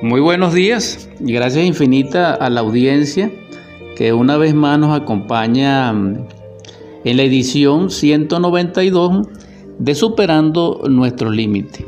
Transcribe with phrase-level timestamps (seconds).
[0.00, 3.32] Muy buenos días y gracias infinita a la audiencia
[3.96, 6.28] que una vez más nos acompaña mm,
[7.02, 9.26] en la edición 192
[9.80, 11.84] de Superando nuestros límites.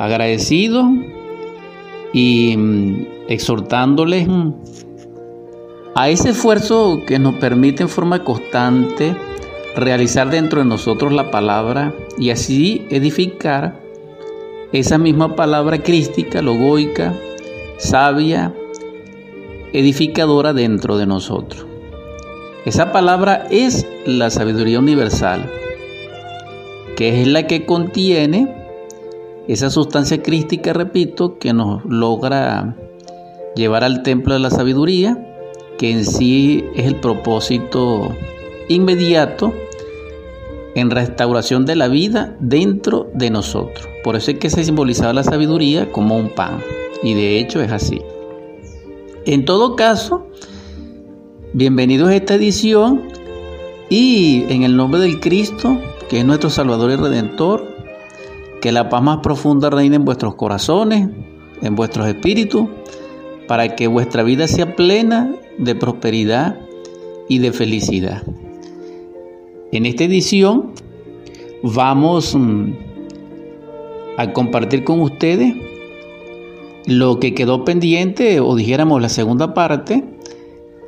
[0.00, 0.90] Agradecido
[2.12, 4.52] y mm, exhortándoles mm,
[5.94, 9.14] a ese esfuerzo que nos permite en forma constante
[9.76, 13.83] realizar dentro de nosotros la palabra y así edificar
[14.74, 17.14] esa misma palabra crística, logoica,
[17.78, 18.52] sabia,
[19.72, 21.64] edificadora dentro de nosotros.
[22.64, 25.48] Esa palabra es la sabiduría universal,
[26.96, 28.52] que es la que contiene
[29.46, 32.74] esa sustancia crística, repito, que nos logra
[33.54, 35.16] llevar al templo de la sabiduría,
[35.78, 38.08] que en sí es el propósito
[38.68, 39.54] inmediato
[40.74, 43.88] en restauración de la vida dentro de nosotros.
[44.02, 46.58] Por eso es que se simbolizaba la sabiduría como un pan.
[47.02, 48.00] Y de hecho es así.
[49.26, 50.26] En todo caso,
[51.52, 53.02] bienvenidos a esta edición
[53.88, 57.66] y en el nombre del Cristo, que es nuestro Salvador y Redentor,
[58.60, 61.08] que la paz más profunda reine en vuestros corazones,
[61.62, 62.68] en vuestros espíritus,
[63.46, 66.58] para que vuestra vida sea plena de prosperidad
[67.28, 68.22] y de felicidad.
[69.74, 70.70] En esta edición
[71.64, 72.70] vamos mm,
[74.16, 75.52] a compartir con ustedes
[76.86, 80.04] lo que quedó pendiente, o dijéramos la segunda parte,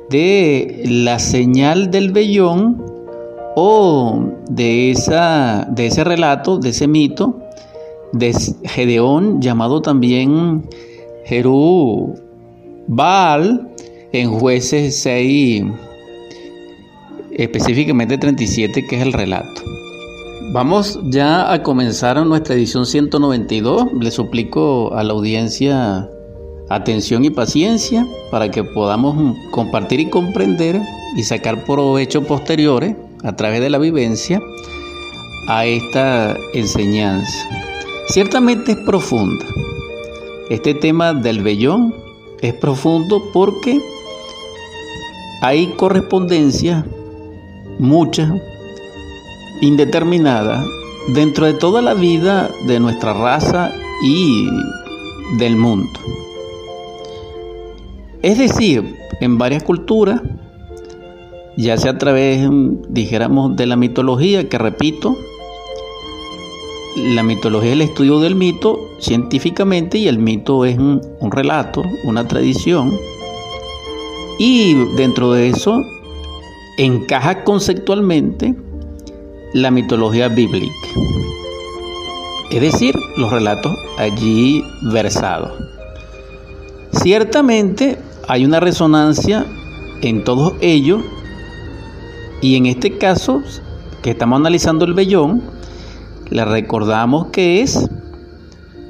[0.09, 2.81] de la señal del vellón
[3.57, 7.39] o de, esa, de ese relato, de ese mito
[8.13, 10.63] de Gedeón, llamado también
[11.25, 12.15] Jerú
[12.87, 13.67] Baal,
[14.13, 15.65] en jueces 6
[17.37, 19.63] específicamente 37, que es el relato.
[20.51, 23.93] Vamos ya a comenzar nuestra edición 192.
[23.99, 26.09] Le suplico a la audiencia
[26.69, 30.81] atención y paciencia para que podamos compartir y comprender
[31.15, 34.41] y sacar provecho posteriores a través de la vivencia
[35.47, 37.49] a esta enseñanza.
[38.07, 39.45] Ciertamente es profunda.
[40.49, 41.93] Este tema del vellón
[42.41, 43.81] es profundo porque
[45.41, 46.85] hay correspondencia
[47.79, 48.35] mucha,
[49.61, 50.63] indeterminada,
[51.07, 53.71] dentro de toda la vida de nuestra raza
[54.03, 54.47] y
[55.37, 55.99] del mundo.
[58.21, 60.21] Es decir, en varias culturas,
[61.55, 62.47] ya sea a través,
[62.89, 65.17] dijéramos, de la mitología, que repito,
[66.95, 71.83] la mitología es el estudio del mito científicamente y el mito es un, un relato,
[72.03, 72.97] una tradición.
[74.39, 75.83] Y dentro de eso
[76.77, 78.55] encaja conceptualmente
[79.53, 80.73] la mitología bíblica,
[82.51, 85.51] es decir, los relatos allí versados.
[86.91, 89.45] Ciertamente hay una resonancia
[90.01, 91.01] en todos ellos
[92.41, 93.41] y en este caso
[94.03, 95.41] que estamos analizando el vellón,
[96.29, 97.89] le recordamos que es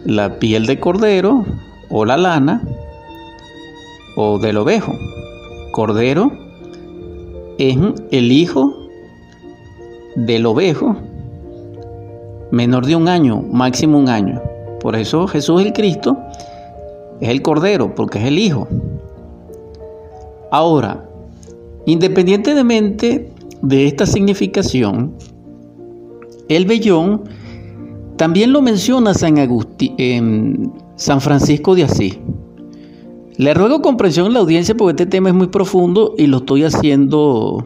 [0.03, 1.45] la piel de cordero
[1.89, 2.61] o la lana
[4.17, 4.93] o del ovejo.
[5.71, 6.46] Cordero
[7.57, 7.78] es
[8.12, 8.73] el hijo
[10.16, 10.95] del ovejo
[12.51, 14.41] menor de un año, máximo un año.
[14.79, 16.18] Por eso Jesús el Cristo
[17.19, 18.68] es el Cordero, porque es el Hijo.
[20.51, 21.03] Ahora,
[21.85, 23.31] independientemente
[23.62, 25.13] de esta significación,
[26.47, 27.24] el vellón
[28.16, 32.18] también lo menciona San, Agustín, San Francisco de Asís.
[33.37, 36.63] Le ruego comprensión en la audiencia porque este tema es muy profundo y lo estoy
[36.63, 37.63] haciendo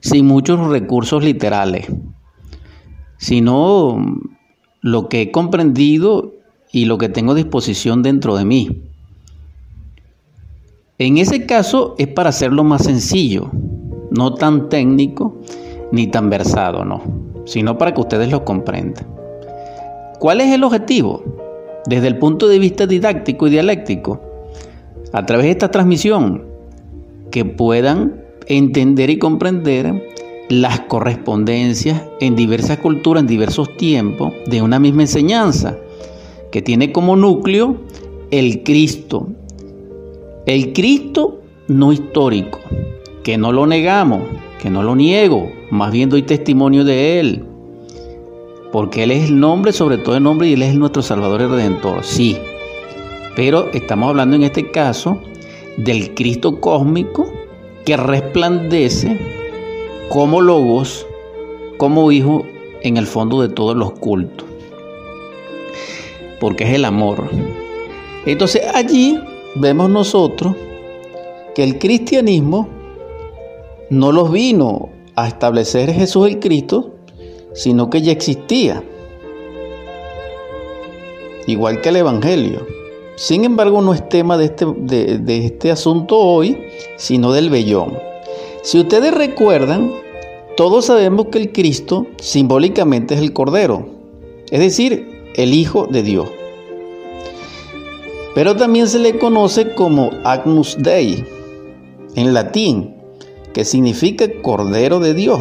[0.00, 1.86] sin muchos recursos literales,
[3.18, 4.04] sino
[4.80, 6.32] lo que he comprendido
[6.72, 8.82] y lo que tengo a disposición dentro de mí.
[10.98, 13.48] En ese caso es para hacerlo más sencillo,
[14.10, 15.40] no tan técnico
[15.92, 17.00] ni tan versado, no,
[17.44, 19.06] sino para que ustedes lo comprendan.
[20.18, 21.22] ¿Cuál es el objetivo?
[21.86, 24.31] Desde el punto de vista didáctico y dialéctico,
[25.12, 26.44] a través de esta transmisión
[27.30, 30.10] que puedan entender y comprender
[30.48, 35.78] las correspondencias en diversas culturas, en diversos tiempos, de una misma enseñanza,
[36.50, 37.76] que tiene como núcleo
[38.30, 39.28] el Cristo.
[40.44, 42.58] El Cristo no histórico,
[43.22, 44.22] que no lo negamos,
[44.60, 47.44] que no lo niego, más bien doy testimonio de Él,
[48.72, 51.46] porque Él es el nombre, sobre todo el nombre, y Él es nuestro Salvador y
[51.46, 52.36] Redentor, sí,
[53.34, 55.18] pero estamos hablando en este caso
[55.76, 57.32] del Cristo cósmico
[57.84, 59.18] que resplandece
[60.08, 61.06] como logos,
[61.78, 62.44] como hijo
[62.82, 64.46] en el fondo de todos los cultos.
[66.40, 67.28] Porque es el amor.
[68.26, 69.18] Entonces allí
[69.54, 70.54] vemos nosotros
[71.54, 72.68] que el cristianismo
[73.90, 76.94] no los vino a establecer Jesús el Cristo,
[77.54, 78.82] sino que ya existía,
[81.46, 82.71] igual que el Evangelio.
[83.16, 86.58] Sin embargo, no es tema de este, de, este asunto hoy,
[86.96, 87.98] sino del vellón.
[88.62, 89.92] Si ustedes recuerdan,
[90.56, 93.86] todos sabemos que el Cristo simbólicamente es el Cordero,
[94.50, 96.28] es decir, el Hijo de Dios.
[98.34, 101.24] Pero también se le conoce como Agnus Dei
[102.14, 102.94] en latín,
[103.52, 105.40] que significa Cordero de Dios,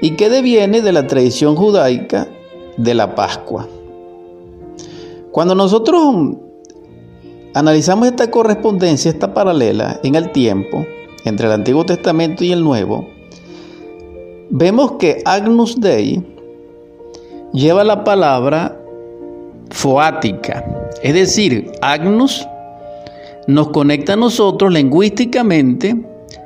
[0.00, 2.28] y que deviene de la tradición judaica
[2.76, 3.68] de la Pascua.
[5.32, 6.36] Cuando nosotros
[7.54, 10.84] analizamos esta correspondencia, esta paralela en el tiempo
[11.24, 13.08] entre el Antiguo Testamento y el Nuevo,
[14.50, 16.20] vemos que Agnus Dei
[17.52, 18.76] lleva la palabra
[19.70, 20.64] foática,
[21.02, 22.46] es decir, Agnus
[23.46, 25.96] nos conecta a nosotros lingüísticamente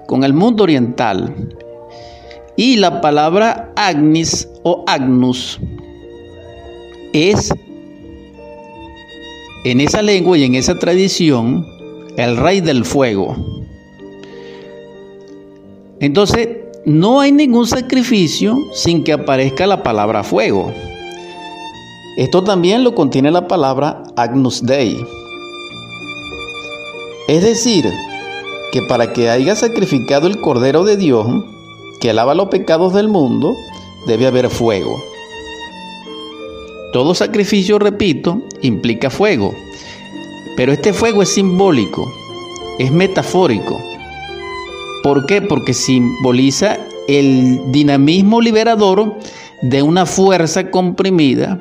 [0.06, 1.34] con el mundo oriental.
[2.56, 5.58] Y la palabra Agnis o Agnus
[7.12, 7.52] es
[9.64, 11.66] en esa lengua y en esa tradición
[12.16, 13.34] el rey del fuego.
[16.00, 16.48] Entonces,
[16.84, 20.70] no hay ningún sacrificio sin que aparezca la palabra fuego.
[22.18, 25.04] Esto también lo contiene la palabra Agnus Dei.
[27.26, 27.90] Es decir,
[28.70, 31.26] que para que haya sacrificado el Cordero de Dios,
[32.00, 33.54] que lava los pecados del mundo,
[34.06, 35.13] debe haber fuego.
[36.94, 39.52] Todo sacrificio, repito, implica fuego.
[40.56, 42.08] Pero este fuego es simbólico,
[42.78, 43.80] es metafórico.
[45.02, 45.42] ¿Por qué?
[45.42, 49.16] Porque simboliza el dinamismo liberador
[49.62, 51.60] de una fuerza comprimida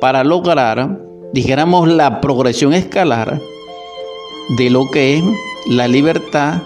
[0.00, 0.98] para lograr,
[1.34, 3.42] dijéramos, la progresión escalar
[4.56, 5.24] de lo que es
[5.66, 6.62] la libertad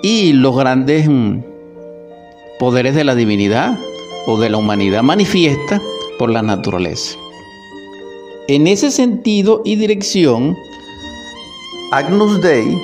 [0.00, 1.40] y los grandes mm,
[2.60, 3.76] poderes de la divinidad
[4.28, 5.82] o de la humanidad manifiesta
[6.18, 7.18] por la naturaleza.
[8.48, 10.56] En ese sentido y dirección,
[11.92, 12.76] Agnus Dei,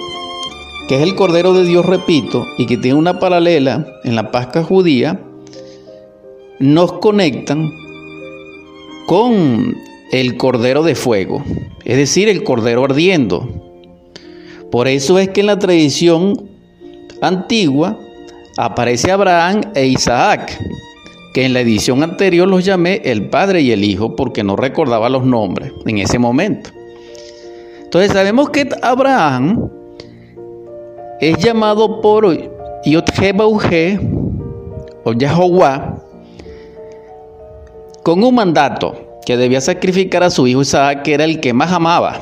[0.88, 4.62] que es el Cordero de Dios, repito, y que tiene una paralela en la Pascua
[4.62, 5.20] judía,
[6.58, 7.70] nos conectan
[9.06, 9.76] con
[10.12, 11.44] el Cordero de Fuego,
[11.84, 13.48] es decir, el Cordero ardiendo.
[14.70, 16.48] Por eso es que en la tradición
[17.20, 17.98] antigua
[18.56, 20.58] aparece Abraham e Isaac,
[21.32, 25.08] que en la edición anterior los llamé el Padre y el Hijo porque no recordaba
[25.08, 26.70] los nombres en ese momento.
[27.82, 29.70] Entonces sabemos que Abraham
[31.20, 32.26] es llamado por
[32.84, 33.34] Yotje
[35.04, 36.02] o Jehová
[38.02, 41.70] con un mandato que debía sacrificar a su hijo Isaac, que era el que más
[41.72, 42.20] amaba.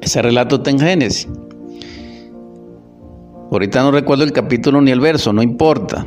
[0.00, 1.28] Ese relato está en Génesis.
[3.50, 6.04] Ahorita no recuerdo el capítulo ni el verso, no importa.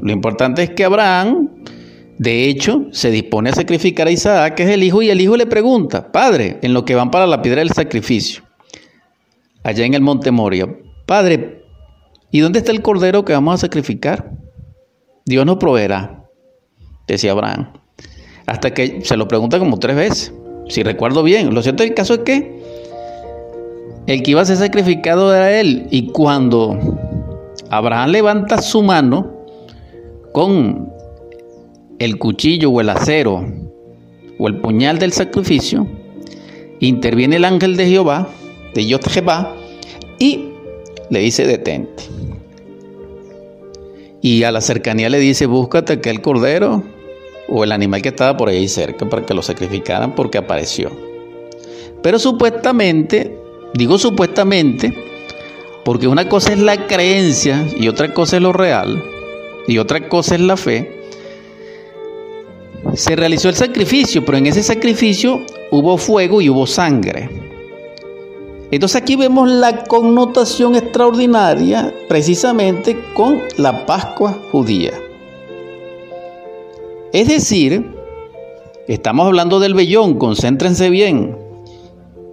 [0.00, 1.64] Lo importante es que Abraham,
[2.18, 5.36] de hecho, se dispone a sacrificar a Isaac, que es el hijo, y el hijo
[5.36, 8.42] le pregunta, Padre, en lo que van para la piedra del sacrificio,
[9.62, 10.68] allá en el monte Moria,
[11.06, 11.62] Padre,
[12.30, 14.30] ¿y dónde está el cordero que vamos a sacrificar?
[15.24, 16.24] Dios nos proveerá,
[17.06, 17.72] decía Abraham.
[18.46, 20.34] Hasta que se lo pregunta como tres veces,
[20.68, 21.54] si recuerdo bien.
[21.54, 22.62] Lo cierto del caso es que
[24.06, 25.86] el que iba a ser sacrificado era él.
[25.90, 26.78] Y cuando
[27.68, 29.37] Abraham levanta su mano,
[30.32, 30.92] con
[31.98, 33.44] el cuchillo o el acero
[34.38, 35.86] o el puñal del sacrificio,
[36.80, 38.28] interviene el ángel de Jehová,
[38.74, 39.00] de Yod
[40.18, 40.50] y
[41.10, 42.04] le dice detente.
[44.20, 46.82] Y a la cercanía le dice, búscate aquel cordero
[47.48, 50.90] o el animal que estaba por ahí cerca para que lo sacrificaran porque apareció.
[52.02, 53.36] Pero supuestamente,
[53.74, 54.92] digo supuestamente,
[55.84, 59.02] porque una cosa es la creencia y otra cosa es lo real,
[59.68, 61.02] y otra cosa es la fe,
[62.94, 67.28] se realizó el sacrificio, pero en ese sacrificio hubo fuego y hubo sangre.
[68.70, 74.92] Entonces aquí vemos la connotación extraordinaria precisamente con la Pascua judía.
[77.12, 77.94] Es decir,
[78.86, 81.36] estamos hablando del vellón, concéntrense bien,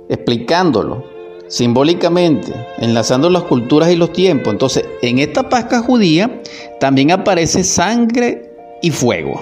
[0.09, 1.14] explicándolo
[1.47, 4.53] simbólicamente, enlazando las culturas y los tiempos.
[4.53, 6.41] Entonces, en esta Pascua judía
[6.79, 9.41] también aparece sangre y fuego.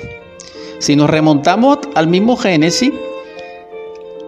[0.80, 2.92] Si nos remontamos al mismo Génesis,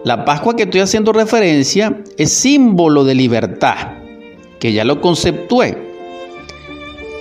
[0.04, 3.98] la Pascua que estoy haciendo referencia es símbolo de libertad,
[4.58, 5.76] que ya lo conceptué.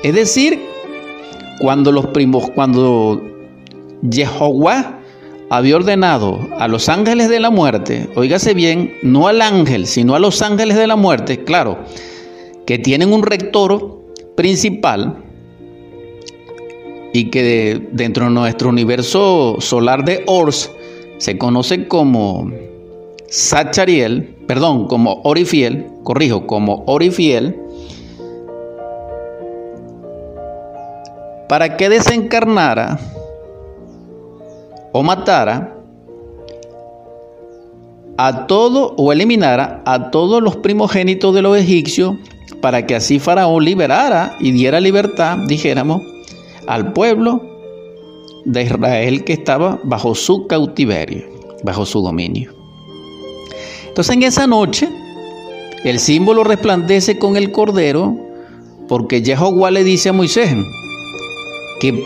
[0.04, 0.60] Es decir,
[1.60, 3.22] cuando los primos, cuando
[4.12, 5.00] Jehová
[5.50, 10.20] había ordenado a los ángeles de la muerte, oígase bien, no al ángel, sino a
[10.20, 11.80] los ángeles de la muerte, claro,
[12.66, 14.02] que tienen un rector
[14.36, 15.24] principal
[17.14, 20.72] y que dentro de nuestro universo solar de Ors
[21.18, 22.52] se conoce como
[23.30, 27.56] Sachariel, perdón, como Orifiel, corrijo, como Orifiel,
[31.48, 33.00] para que desencarnara
[34.98, 35.76] o matara
[38.18, 42.16] a todo o eliminara a todos los primogénitos de los egipcios
[42.62, 46.02] para que así Faraón liberara y diera libertad, dijéramos,
[46.66, 47.42] al pueblo
[48.46, 51.26] de Israel que estaba bajo su cautiverio,
[51.62, 52.54] bajo su dominio.
[53.90, 54.88] Entonces en esa noche
[55.84, 58.16] el símbolo resplandece con el cordero
[58.88, 60.56] porque Jehová le dice a Moisés
[61.82, 62.02] que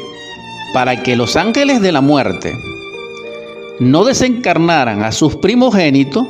[0.74, 2.52] para que los ángeles de la muerte
[3.80, 6.28] no desencarnaran a sus primogénitos,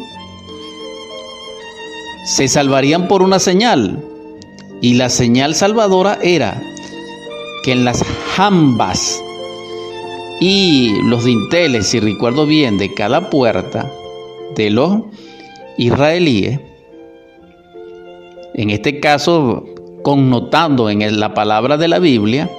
[2.25, 4.03] se salvarían por una señal.
[4.81, 6.61] Y la señal salvadora era
[7.63, 8.03] que en las
[8.35, 9.21] jambas
[10.39, 13.91] y los dinteles, si recuerdo bien, de cada puerta
[14.55, 15.01] de los
[15.77, 16.61] israelíes,
[18.53, 19.65] en este caso
[20.01, 22.49] connotando en la palabra de la Biblia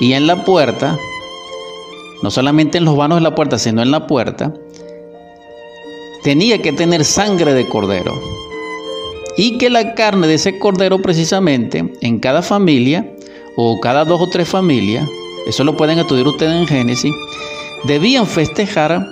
[0.00, 0.98] y en la puerta,
[2.22, 4.52] no solamente en los vanos de la puerta, sino en la puerta,
[6.22, 8.12] tenía que tener sangre de cordero.
[9.36, 13.14] Y que la carne de ese cordero precisamente en cada familia
[13.56, 15.08] o cada dos o tres familias,
[15.46, 17.14] eso lo pueden estudiar ustedes en Génesis,
[17.84, 19.06] debían festejar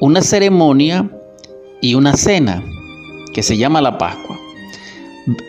[0.00, 1.10] una ceremonia
[1.80, 2.62] y una cena
[3.32, 4.38] que se llama la Pascua.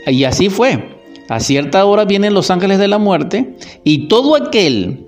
[0.08, 0.96] Y así fue.
[1.30, 5.07] A cierta hora vienen los ángeles de la muerte y todo aquel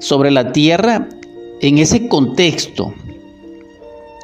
[0.00, 1.08] sobre la tierra
[1.60, 2.92] en ese contexto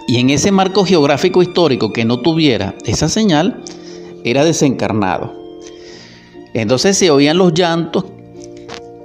[0.09, 3.63] y en ese marco geográfico histórico que no tuviera esa señal,
[4.25, 5.35] era desencarnado.
[6.55, 8.05] Entonces se oían los llantos,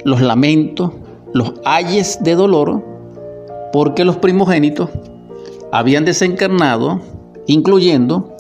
[0.04, 0.92] los lamentos,
[1.34, 2.84] los ayes de dolor,
[3.74, 4.90] porque los primogénitos
[5.72, 7.02] habían desencarnado,
[7.48, 8.36] incluyendo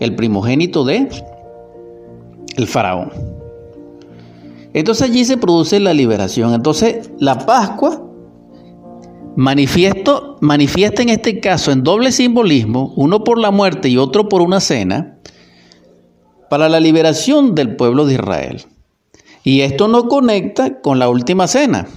[0.00, 1.08] el primogénito de
[2.56, 3.31] el faraón.
[4.74, 6.54] Entonces allí se produce la liberación.
[6.54, 8.02] Entonces la Pascua
[9.36, 14.60] manifiesta en este caso en doble simbolismo, uno por la muerte y otro por una
[14.60, 15.18] cena,
[16.50, 18.62] para la liberación del pueblo de Israel.
[19.44, 21.88] Y esto nos conecta con la última cena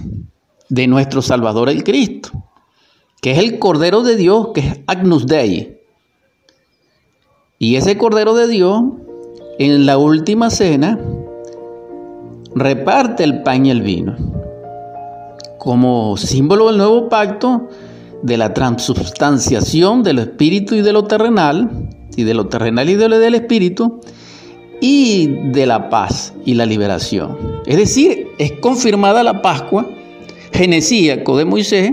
[0.68, 2.30] de nuestro Salvador el Cristo,
[3.20, 5.80] que es el Cordero de Dios, que es Agnus Dei.
[7.58, 8.82] Y ese Cordero de Dios,
[9.58, 10.98] en la última cena,
[12.56, 14.16] reparte el pan y el vino
[15.58, 17.68] como símbolo del nuevo pacto
[18.22, 23.08] de la transubstanciación del espíritu y de lo terrenal, y de lo terrenal y de
[23.08, 24.00] lo del espíritu,
[24.80, 27.36] y de la paz y la liberación.
[27.66, 29.90] Es decir, es confirmada la Pascua
[30.52, 31.92] genesíaco de Moisés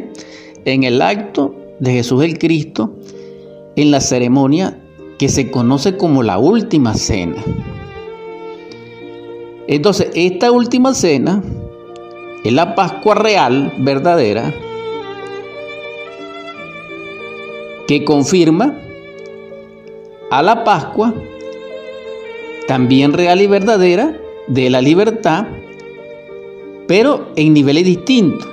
[0.64, 2.96] en el acto de Jesús el Cristo,
[3.76, 4.80] en la ceremonia
[5.20, 7.44] que se conoce como la última cena.
[9.68, 11.42] Entonces, esta última cena
[12.44, 14.54] es la Pascua real, verdadera,
[17.88, 18.78] que confirma
[20.30, 21.14] a la Pascua
[22.68, 24.18] también real y verdadera
[24.48, 25.48] de la libertad,
[26.88, 28.48] pero en niveles distintos.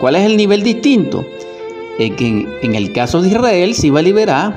[0.00, 1.24] ¿Cuál es el nivel distinto?
[1.98, 4.54] Es que en, en el caso de Israel se iba a liberar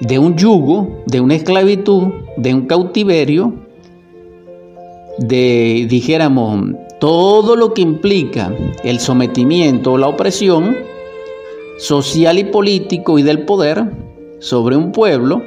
[0.00, 3.52] de un yugo, de una esclavitud, de un cautiverio,
[5.20, 10.76] de, dijéramos, todo lo que implica el sometimiento o la opresión
[11.78, 13.84] social y político y del poder
[14.38, 15.42] sobre un pueblo,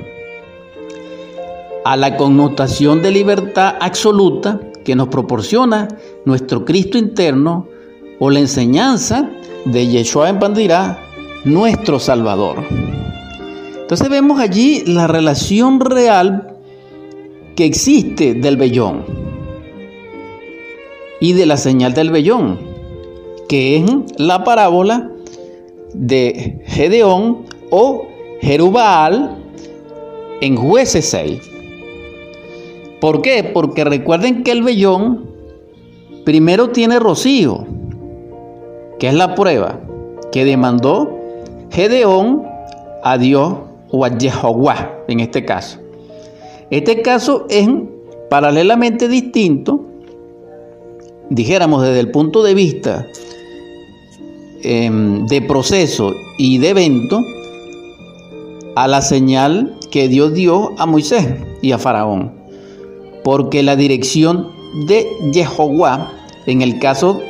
[1.86, 5.88] a la connotación de libertad absoluta que nos proporciona
[6.24, 7.68] nuestro Cristo interno
[8.20, 9.30] o la enseñanza
[9.66, 11.00] de Yeshua en Pandirá,
[11.44, 12.64] nuestro Salvador.
[13.82, 16.56] Entonces vemos allí la relación real
[17.56, 19.33] que existe del vellón
[21.24, 22.60] y de la señal del vellón,
[23.48, 23.86] que es
[24.18, 25.10] la parábola
[25.94, 28.08] de Gedeón o
[28.42, 29.38] Jerubal
[30.42, 31.50] en jueces 6.
[33.00, 33.42] ¿Por qué?
[33.42, 35.30] Porque recuerden que el vellón
[36.26, 37.68] primero tiene rocío,
[39.00, 39.80] que es la prueba
[40.30, 41.10] que demandó
[41.70, 42.44] Gedeón
[43.02, 43.60] a Dios
[43.92, 45.80] o a Jehová en este caso.
[46.70, 47.70] Este caso es
[48.30, 49.83] paralelamente distinto
[51.34, 53.08] dijéramos desde el punto de vista
[54.62, 57.22] em, de proceso y de evento
[58.76, 61.28] a la señal que Dios dio a Moisés
[61.62, 62.34] y a Faraón.
[63.24, 64.50] Porque la dirección
[64.88, 66.12] de Jehová,
[66.46, 67.22] en el caso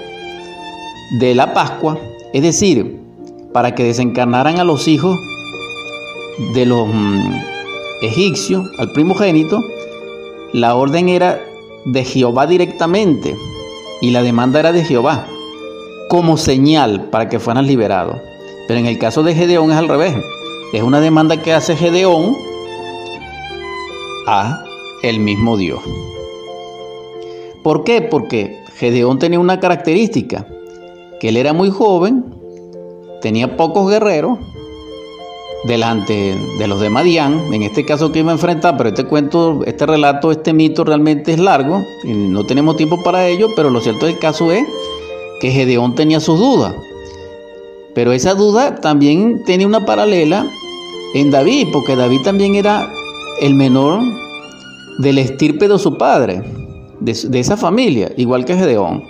[1.20, 1.98] de la Pascua,
[2.34, 3.00] es decir,
[3.54, 5.18] para que desencarnaran a los hijos
[6.56, 7.36] de los mm,
[8.02, 9.62] egipcios, al primogénito,
[10.52, 11.40] la orden era
[11.86, 13.36] de Jehová directamente
[14.04, 15.28] y la demanda era de Jehová,
[16.10, 18.18] como señal para que fueran liberados.
[18.68, 20.14] Pero en el caso de Gedeón es al revés.
[20.74, 22.36] Es una demanda que hace Gedeón
[24.28, 24.62] a
[25.04, 25.80] el mismo Dios.
[27.64, 28.02] ¿Por qué?
[28.02, 30.48] Porque Gedeón tenía una característica,
[31.22, 32.26] que él era muy joven,
[33.22, 34.38] tenía pocos guerreros
[35.66, 39.64] delante de los de Madián, en este caso que iba a enfrentar, pero este cuento,
[39.66, 43.80] este relato, este mito realmente es largo y no tenemos tiempo para ello, pero lo
[43.80, 44.64] cierto del caso es
[45.40, 46.76] que Gedeón tenía sus dudas.
[47.94, 50.46] Pero esa duda también tenía una paralela
[51.14, 52.92] en David, porque David también era
[53.40, 54.02] el menor
[55.00, 56.44] del estirpe de su padre,
[57.00, 59.04] de, esa familia, igual que Gedeón.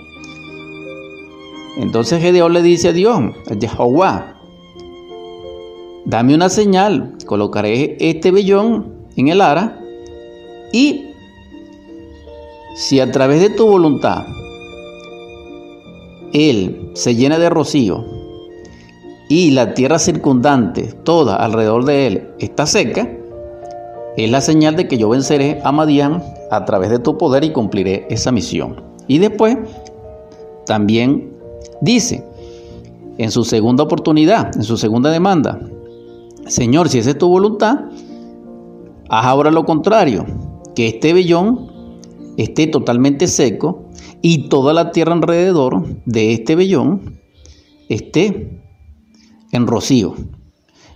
[1.78, 4.33] Entonces Gedeón le dice a Dios, a Jehová,
[6.04, 9.80] dame una señal, colocaré este vellón en el ara
[10.72, 11.06] y
[12.76, 14.24] si a través de tu voluntad
[16.32, 18.04] él se llena de rocío
[19.28, 23.08] y la tierra circundante, toda alrededor de él, está seca,
[24.16, 27.52] es la señal de que yo venceré a Madián a través de tu poder y
[27.52, 28.82] cumpliré esa misión.
[29.08, 29.56] Y después
[30.66, 31.32] también
[31.80, 32.22] dice,
[33.18, 35.58] en su segunda oportunidad, en su segunda demanda,
[36.46, 37.90] Señor, si esa es tu voluntad,
[39.08, 40.26] haz ahora lo contrario,
[40.74, 41.70] que este vellón
[42.36, 43.90] esté totalmente seco
[44.22, 47.20] y toda la tierra alrededor de este vellón
[47.88, 48.60] esté
[49.52, 50.14] en rocío.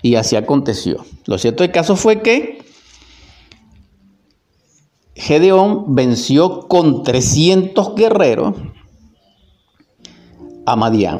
[0.02, 1.05] Y así aconteció.
[1.26, 2.59] Lo cierto del caso fue que
[5.14, 8.54] Gedeón venció con 300 guerreros
[10.65, 11.19] a Madián.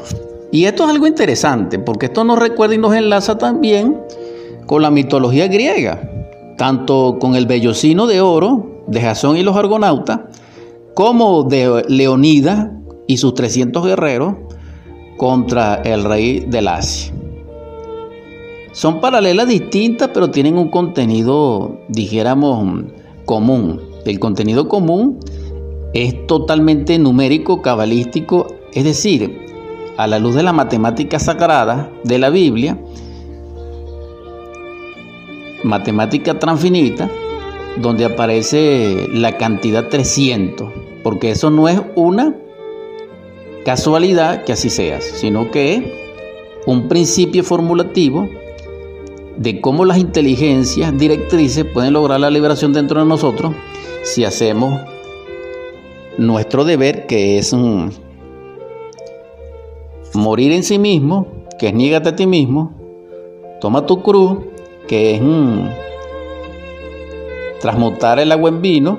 [0.51, 3.99] Y esto es algo interesante, porque esto nos recuerda y nos enlaza también
[4.69, 5.99] con la mitología griega,
[6.55, 10.19] tanto con el vellocino de oro de Jasón y los argonautas,
[10.93, 12.71] como de Leonida
[13.07, 14.35] y sus 300 guerreros
[15.17, 17.11] contra el rey del Asia.
[18.71, 22.83] Son paralelas distintas, pero tienen un contenido, dijéramos,
[23.25, 23.81] común.
[24.05, 25.17] El contenido común
[25.95, 29.47] es totalmente numérico, cabalístico, es decir,
[29.97, 32.77] a la luz de la matemática sagrada de la Biblia,
[35.63, 37.09] matemática transfinita,
[37.77, 40.69] donde aparece la cantidad 300,
[41.03, 42.35] porque eso no es una
[43.65, 45.83] casualidad que así sea, sino que es
[46.65, 48.27] un principio formulativo
[49.37, 53.53] de cómo las inteligencias directrices pueden lograr la liberación dentro de nosotros
[54.03, 54.81] si hacemos
[56.17, 57.55] nuestro deber, que es
[60.13, 62.73] morir en sí mismo, que es niégate a ti mismo,
[63.61, 64.39] toma tu cruz,
[64.89, 65.21] que es
[67.61, 68.97] transmutar el agua en vino,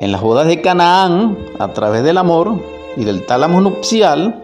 [0.00, 2.60] en las bodas de Canaán, a través del amor
[2.96, 4.42] y del tálamo nupcial,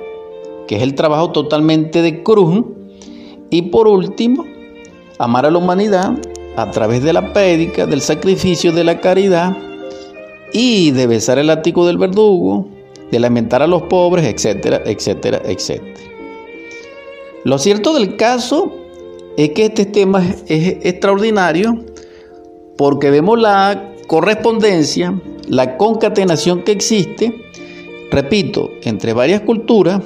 [0.68, 2.66] que es el trabajo totalmente de cruz,
[3.50, 4.44] y por último,
[5.18, 6.12] amar a la humanidad
[6.56, 9.56] a través de la pédica, del sacrificio, de la caridad
[10.52, 12.68] y de besar el ático del verdugo,
[13.10, 16.07] de lamentar a los pobres, etcétera, etcétera, etcétera.
[17.44, 18.72] Lo cierto del caso
[19.37, 21.85] es que este tema es extraordinario
[22.77, 27.40] porque vemos la correspondencia, la concatenación que existe,
[28.11, 30.01] repito, entre varias culturas,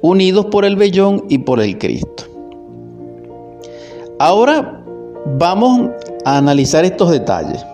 [0.00, 2.24] unidos por el vellón y por el Cristo.
[4.18, 4.84] Ahora
[5.38, 5.90] vamos
[6.24, 7.64] a analizar estos detalles.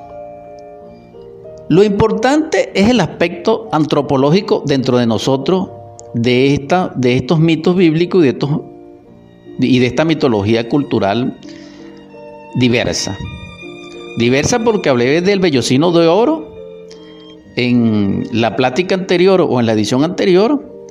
[1.69, 5.69] Lo importante es el aspecto antropológico dentro de nosotros
[6.17, 8.51] de, esta, de estos mitos bíblicos y de, estos,
[9.61, 11.39] y de esta mitología cultural
[12.57, 13.17] diversa.
[14.17, 16.55] Diversa porque hablé del vellocino de oro
[17.57, 20.87] en la plática anterior o en la edición anterior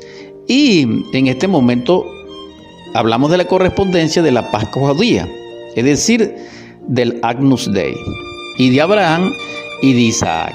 [0.47, 2.05] y en este momento
[2.93, 5.27] hablamos de la correspondencia de la Pascua judía
[5.75, 6.35] es decir,
[6.87, 7.95] del Agnus Dei,
[8.57, 9.33] y de Abraham
[9.81, 10.53] y de Isaac.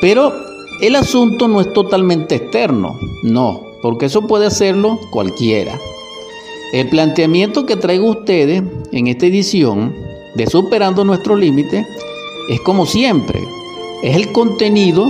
[0.00, 0.32] Pero
[0.80, 5.78] el asunto no es totalmente externo, no, porque eso puede hacerlo cualquiera.
[6.72, 8.62] El planteamiento que traigo a ustedes
[8.92, 9.94] en esta edición
[10.34, 11.86] de Superando nuestro límite
[12.50, 13.40] es como siempre,
[14.02, 15.08] es el contenido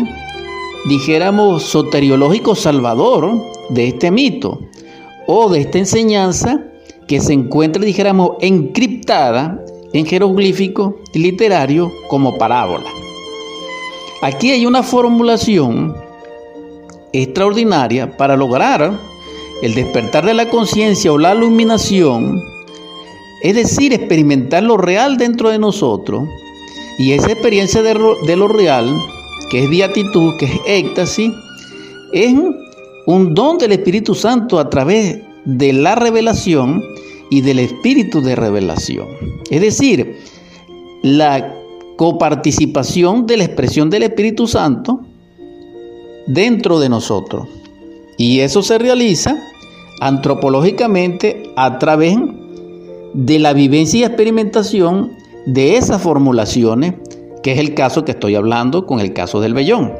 [0.86, 4.60] dijéramos, soteriológico salvador de este mito
[5.26, 6.62] o de esta enseñanza
[7.08, 12.88] que se encuentra, dijéramos, encriptada en jeroglífico literario como parábola.
[14.22, 15.96] Aquí hay una formulación
[17.12, 18.98] extraordinaria para lograr
[19.62, 22.42] el despertar de la conciencia o la iluminación,
[23.42, 26.28] es decir, experimentar lo real dentro de nosotros
[26.98, 27.94] y esa experiencia de,
[28.36, 28.96] lo real,
[29.50, 31.30] que es beatitud, que es éxtasis,
[32.12, 32.34] es
[33.06, 36.82] un don del Espíritu Santo a través de la revelación
[37.30, 39.08] y del espíritu de revelación.
[39.50, 40.18] Es decir,
[41.02, 41.54] la
[41.96, 45.00] coparticipación de la expresión del Espíritu Santo
[46.26, 47.48] dentro de nosotros.
[48.18, 49.36] Y eso se realiza
[50.00, 52.16] antropológicamente a través
[53.14, 55.12] de la vivencia y experimentación
[55.46, 56.94] de esas formulaciones,
[57.42, 59.92] que es el caso que estoy hablando con el caso del vellón.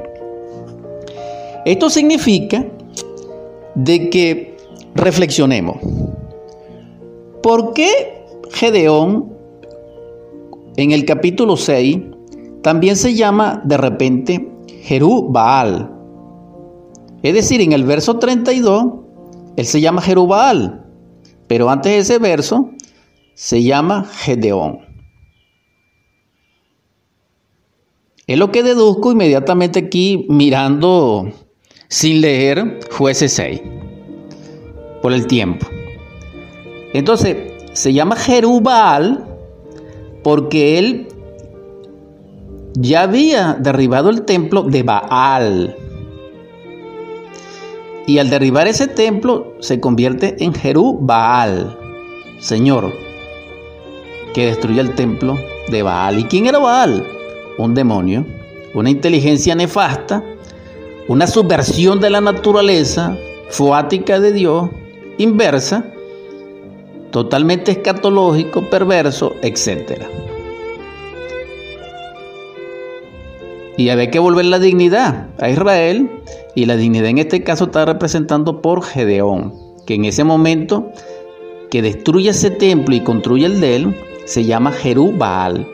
[1.64, 2.66] Esto significa
[3.74, 4.56] de que
[4.94, 5.76] reflexionemos.
[7.42, 9.36] ¿Por qué Gedeón
[10.76, 11.98] en el capítulo 6
[12.62, 14.48] también se llama de repente
[14.82, 15.90] Jerú Baal?
[17.22, 18.84] Es decir, en el verso 32,
[19.56, 20.84] él se llama Jerubal,
[21.46, 22.70] pero antes de ese verso
[23.34, 24.80] se llama Gedeón.
[28.26, 31.30] Es lo que deduzco inmediatamente aquí mirando
[31.88, 33.62] sin leer jueces 6,
[35.00, 35.66] por el tiempo.
[36.92, 37.36] Entonces,
[37.72, 39.36] se llama Jerubal
[40.26, 41.06] porque él
[42.74, 45.76] ya había derribado el templo de Baal.
[48.08, 51.78] Y al derribar ese templo se convierte en Jerú Baal,
[52.40, 52.92] Señor,
[54.34, 55.36] que destruye el templo
[55.68, 56.18] de Baal.
[56.18, 57.06] ¿Y quién era Baal?
[57.56, 58.26] Un demonio,
[58.74, 60.24] una inteligencia nefasta,
[61.06, 63.16] una subversión de la naturaleza,
[63.48, 64.70] fuática de Dios,
[65.18, 65.84] inversa,
[67.16, 70.02] totalmente escatológico, perverso, etc.
[73.79, 76.11] Y había que volver la dignidad a Israel
[76.55, 79.55] y la dignidad en este caso está representando por Gedeón,
[79.87, 80.92] que en ese momento
[81.70, 85.66] que destruye ese templo y construye el de él, se llama Jerubal.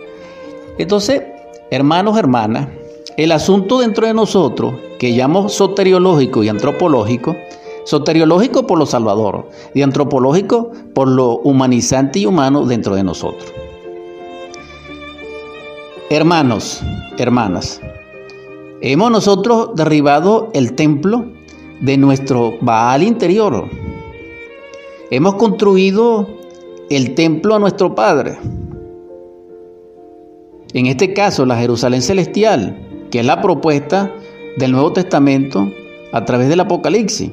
[0.79, 1.23] Entonces,
[1.73, 2.69] hermanos, hermanas,
[3.17, 7.35] el asunto dentro de nosotros, que llamamos soteriológico y antropológico,
[7.85, 13.53] soteriológico por lo salvador y antropológico por lo humanizante y humano dentro de nosotros.
[16.11, 16.83] Hermanos,
[17.19, 17.81] hermanas,
[18.85, 21.27] Hemos nosotros derribado el templo
[21.81, 23.69] de nuestro Baal interior.
[25.09, 26.29] Hemos construido
[26.91, 28.39] el templo a nuestro Padre.
[30.75, 32.77] En este caso, la Jerusalén celestial,
[33.13, 34.13] que es la propuesta
[34.57, 35.71] del Nuevo Testamento
[36.13, 37.31] a través del Apocalipsis.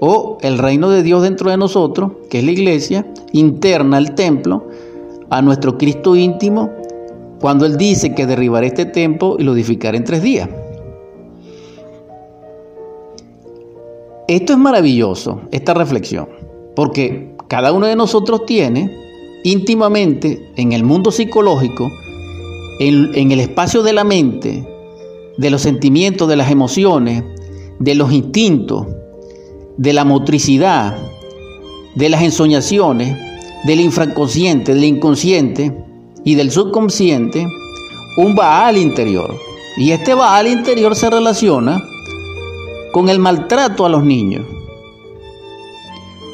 [0.00, 4.68] O el reino de Dios dentro de nosotros, que es la iglesia, interna el templo,
[5.30, 6.70] a nuestro Cristo íntimo,
[7.40, 10.48] cuando Él dice que derribaré este templo y lo edificaré en tres días.
[14.28, 16.28] Esto es maravilloso, esta reflexión,
[16.76, 18.94] porque cada uno de nosotros tiene
[19.42, 21.90] íntimamente en el mundo psicológico,
[22.78, 24.68] en, el espacio de la mente,
[25.36, 27.24] de los sentimientos, de las emociones,
[27.78, 28.86] de los instintos,
[29.78, 30.98] de la motricidad,
[31.94, 33.16] de las ensoñaciones,
[33.64, 35.72] del infraconsciente, del inconsciente
[36.24, 37.46] y del subconsciente,
[38.18, 39.34] un Baal interior.
[39.76, 41.80] Y este Baal interior se relaciona
[42.92, 44.44] con el maltrato a los niños.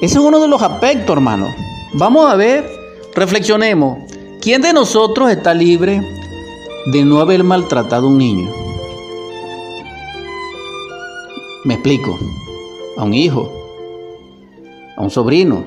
[0.00, 1.46] Ese es uno de los aspectos, hermano.
[1.92, 2.66] Vamos a ver,
[3.14, 3.98] reflexionemos.
[4.40, 6.00] ¿Quién de nosotros está libre
[6.86, 8.50] de no haber maltratado a un niño?
[11.64, 12.18] Me explico.
[12.96, 13.50] A un hijo,
[14.96, 15.64] a un sobrino,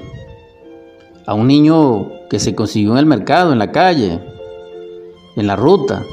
[1.26, 4.20] a un niño que se consiguió en el mercado, en la calle,
[5.36, 6.04] en la ruta,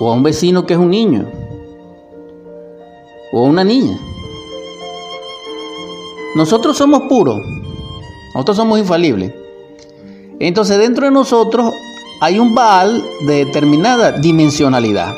[0.00, 1.26] o a un vecino que es un niño
[3.32, 3.98] o una niña.
[6.34, 7.38] Nosotros somos puros,
[8.34, 9.32] nosotros somos infalibles.
[10.38, 11.72] Entonces dentro de nosotros
[12.20, 15.14] hay un Baal de determinada dimensionalidad.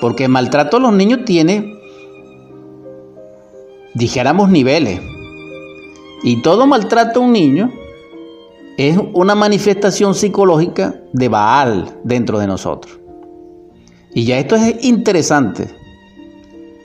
[0.00, 1.75] Porque el maltrato a los niños tiene,
[3.96, 5.00] dijéramos, niveles.
[6.22, 7.72] Y todo maltrato a un niño
[8.76, 12.98] es una manifestación psicológica de Baal dentro de nosotros.
[14.14, 15.68] Y ya esto es interesante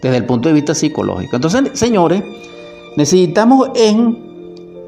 [0.02, 1.36] desde el punto de vista psicológico.
[1.36, 2.24] Entonces, señores,
[2.98, 4.32] necesitamos en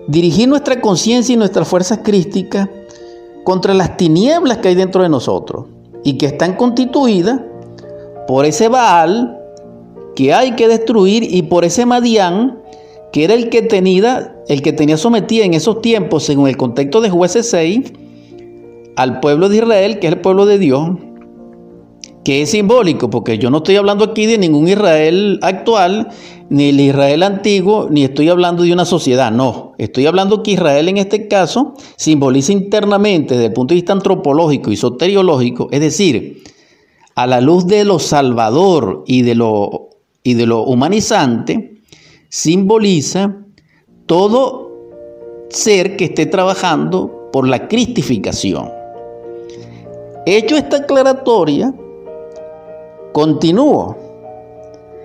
[0.08, 2.70] dirigir nuestra conciencia y nuestras fuerzas crísticas
[3.44, 5.66] contra las tinieblas que hay dentro de nosotros
[6.04, 7.40] y que están constituidas
[8.28, 9.43] por ese Baal
[10.15, 12.63] que hay que destruir y por ese Madián
[13.13, 16.99] que era el que tenía, el que tenía sometida en esos tiempos, según el contexto
[16.99, 17.93] de jueces 6,
[18.95, 20.89] al pueblo de Israel, que es el pueblo de Dios,
[22.26, 26.10] que es simbólico, porque yo no estoy hablando aquí de ningún Israel actual,
[26.49, 29.73] ni el Israel antiguo, ni estoy hablando de una sociedad, no.
[29.78, 34.71] Estoy hablando que Israel en este caso simboliza internamente desde el punto de vista antropológico
[34.71, 36.41] y soteriológico, es decir,
[37.13, 39.93] a la luz de lo salvador y de lo,
[40.24, 41.82] y de lo humanizante,
[42.30, 43.36] simboliza
[44.06, 44.72] todo
[45.50, 48.72] ser que esté trabajando por la cristificación.
[50.26, 51.74] Hecho esta aclaratoria,
[53.12, 53.98] continúo.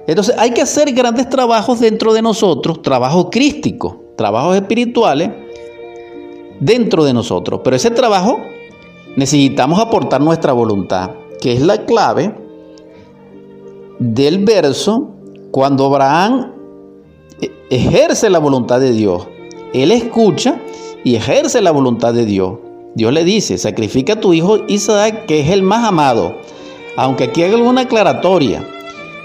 [0.07, 5.31] Entonces hay que hacer grandes trabajos dentro de nosotros, trabajos crísticos, trabajos espirituales
[6.61, 7.61] dentro de nosotros.
[7.63, 8.41] Pero ese trabajo
[9.17, 12.35] necesitamos aportar nuestra voluntad, que es la clave
[13.99, 15.11] del verso
[15.51, 16.53] cuando Abraham
[17.71, 19.27] ejerce la voluntad de Dios.
[19.73, 20.61] Él escucha
[21.05, 22.55] y ejerce la voluntad de Dios.
[22.95, 26.37] Dios le dice, sacrifica a tu hijo Isaac, que es el más amado.
[26.97, 28.65] Aunque aquí hay alguna aclaratoria.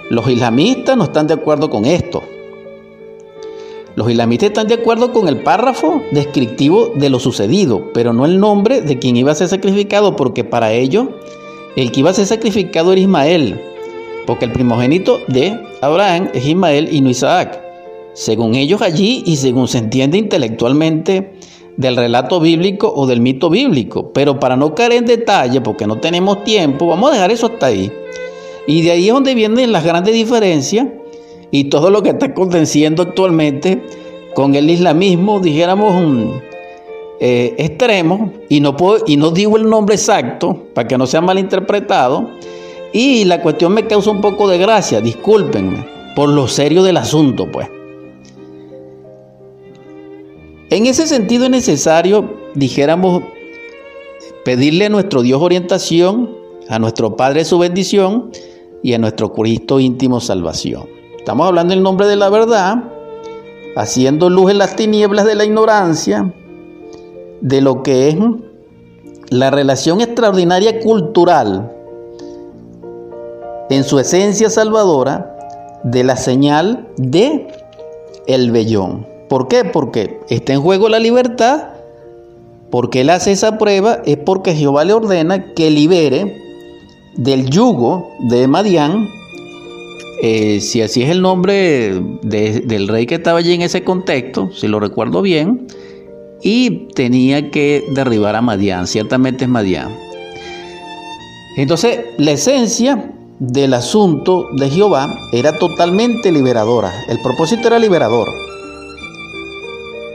[0.09, 2.21] Los islamistas no están de acuerdo con esto.
[3.95, 8.39] Los islamistas están de acuerdo con el párrafo descriptivo de lo sucedido, pero no el
[8.39, 11.07] nombre de quien iba a ser sacrificado, porque para ellos
[11.75, 13.62] el que iba a ser sacrificado era Ismael,
[14.25, 17.63] porque el primogénito de Abraham es Ismael y no Isaac
[18.13, 21.33] según ellos allí y según se entiende intelectualmente
[21.77, 24.12] del relato bíblico o del mito bíblico.
[24.13, 27.67] Pero para no caer en detalle, porque no tenemos tiempo, vamos a dejar eso hasta
[27.67, 27.91] ahí.
[28.67, 30.88] Y de ahí es donde vienen las grandes diferencias
[31.51, 33.83] y todo lo que está aconteciendo actualmente
[34.36, 36.41] con el islamismo, dijéramos, un,
[37.19, 41.21] eh, extremo, y no, puedo, y no digo el nombre exacto para que no sea
[41.21, 42.29] malinterpretado,
[42.93, 47.51] y la cuestión me causa un poco de gracia, discúlpenme, por lo serio del asunto,
[47.51, 47.67] pues.
[50.69, 53.23] En ese sentido es necesario, dijéramos,
[54.45, 56.38] pedirle a nuestro Dios orientación,
[56.69, 58.32] a nuestro Padre su bendición
[58.84, 60.86] y a nuestro Cristo íntimo salvación.
[61.17, 62.84] Estamos hablando en nombre de la verdad,
[63.75, 66.32] haciendo luz en las tinieblas de la ignorancia,
[67.41, 68.17] de lo que es
[69.29, 71.72] la relación extraordinaria cultural
[73.73, 75.36] en su esencia salvadora
[75.83, 77.47] de la señal de
[78.27, 79.07] el vellón.
[79.29, 79.65] ¿Por qué?
[79.65, 81.69] Porque está en juego la libertad.
[82.69, 86.41] Porque él hace esa prueba es porque Jehová le ordena que libere
[87.15, 89.07] del yugo de Madián,
[90.21, 94.67] eh, si así es el nombre del rey que estaba allí en ese contexto, si
[94.67, 95.67] lo recuerdo bien,
[96.41, 99.95] y tenía que derribar a Madián, ciertamente es Madián.
[101.57, 108.29] Entonces, la esencia del asunto de Jehová era totalmente liberadora, el propósito era liberador.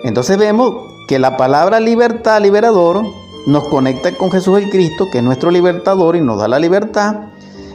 [0.05, 0.75] Entonces vemos
[1.09, 3.03] que la palabra libertad, liberador,
[3.47, 7.31] nos conecta con Jesús el Cristo, que es nuestro libertador y nos da la libertad,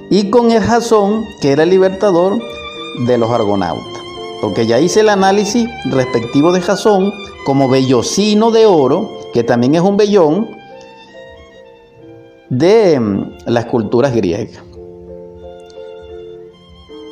[0.09, 2.39] y con el Jasón, que era el libertador
[3.07, 4.01] de los argonautas.
[4.41, 7.13] Porque ya hice el análisis respectivo de Jasón
[7.45, 10.47] como vellocino de oro, que también es un vellón
[12.49, 14.63] de mm, las culturas griegas.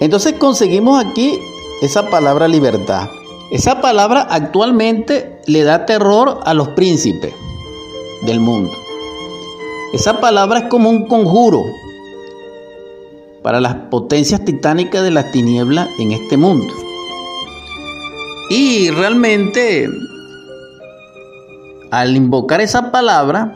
[0.02, 1.40] Entonces conseguimos aquí
[1.84, 3.08] esa palabra libertad.
[3.52, 7.36] Esa palabra actualmente le da terror a los príncipes
[8.24, 8.72] del mundo.
[9.94, 11.62] Esa palabra es como un conjuro
[13.44, 16.74] para las potencias titánicas de las tinieblas en este mundo.
[18.50, 19.88] Y realmente,
[21.92, 23.56] al invocar esa palabra,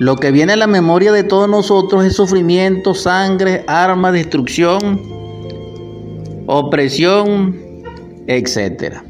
[0.00, 5.19] lo que viene a la memoria de todos nosotros es sufrimiento, sangre, arma, destrucción,
[6.50, 7.56] opresión,
[8.26, 9.04] etcétera.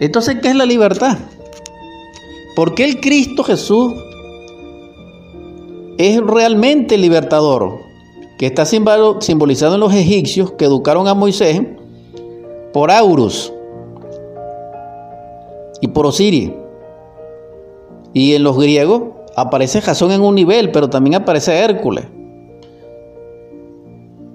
[0.00, 1.16] Entonces, ¿qué es la libertad?
[2.56, 3.94] Porque el Cristo Jesús
[5.98, 7.78] es realmente libertador,
[8.38, 11.60] que está simbolizado en los egipcios que educaron a Moisés
[12.72, 13.52] por Aurus
[15.80, 16.50] y por Osiris.
[18.12, 19.02] Y en los griegos
[19.36, 22.06] aparece Jasón en un nivel, pero también aparece Hércules.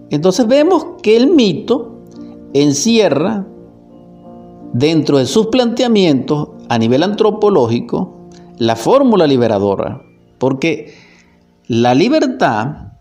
[0.09, 2.01] Entonces vemos que el mito
[2.53, 3.45] encierra
[4.73, 10.01] dentro de sus planteamientos a nivel antropológico la fórmula liberadora,
[10.37, 10.93] porque
[11.67, 12.93] la libertad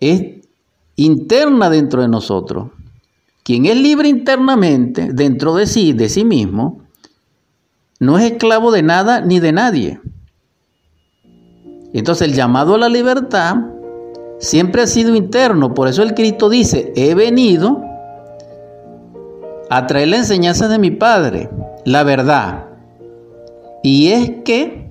[0.00, 0.46] es
[0.96, 2.70] interna dentro de nosotros.
[3.42, 6.82] Quien es libre internamente dentro de sí, de sí mismo,
[8.00, 10.00] no es esclavo de nada ni de nadie.
[11.92, 13.56] Entonces el llamado a la libertad
[14.38, 15.74] siempre ha sido interno.
[15.74, 17.82] Por eso el Cristo dice, he venido
[19.70, 21.50] a traer la enseñanza de mi Padre,
[21.84, 22.66] la verdad.
[23.82, 24.90] Y es que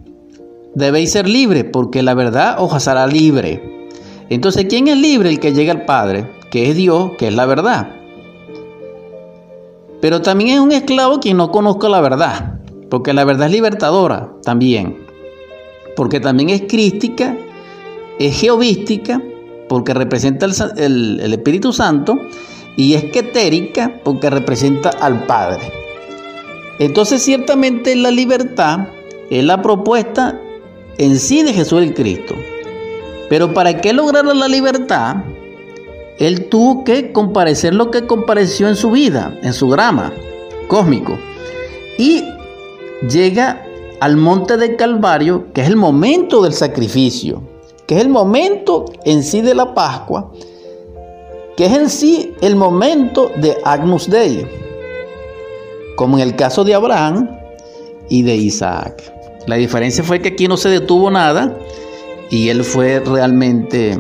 [0.76, 3.90] debéis ser libres, porque la verdad os hará libre.
[4.30, 5.30] Entonces, ¿quién es libre?
[5.30, 7.90] El que llega al Padre, que es Dios, que es la verdad.
[10.02, 14.32] Pero también es un esclavo quien no conozca la verdad, porque la verdad es libertadora
[14.44, 14.98] también,
[15.96, 17.36] porque también es crística,
[18.20, 19.22] es geovística,
[19.68, 22.18] porque representa el, el Espíritu Santo,
[22.76, 25.72] y es quetérica, porque representa al Padre.
[26.80, 28.88] Entonces ciertamente la libertad
[29.30, 30.40] es la propuesta
[30.98, 32.36] en sí de Jesús el Cristo.
[33.30, 35.18] Pero para que lograra la libertad,
[36.20, 40.14] él tuvo que comparecer lo que compareció en su vida, en su drama
[40.68, 41.18] cósmico.
[41.98, 42.24] Y
[43.10, 43.66] llega
[44.00, 47.42] al monte del Calvario, que es el momento del sacrificio,
[47.88, 50.32] que es el momento en sí de la Pascua,
[51.56, 54.45] que es en sí el momento de Agnus Dei,
[55.95, 57.30] como en el caso de Abraham
[58.10, 59.02] y de Isaac.
[59.47, 61.58] La diferencia fue que aquí no se detuvo nada
[62.30, 63.97] y él fue realmente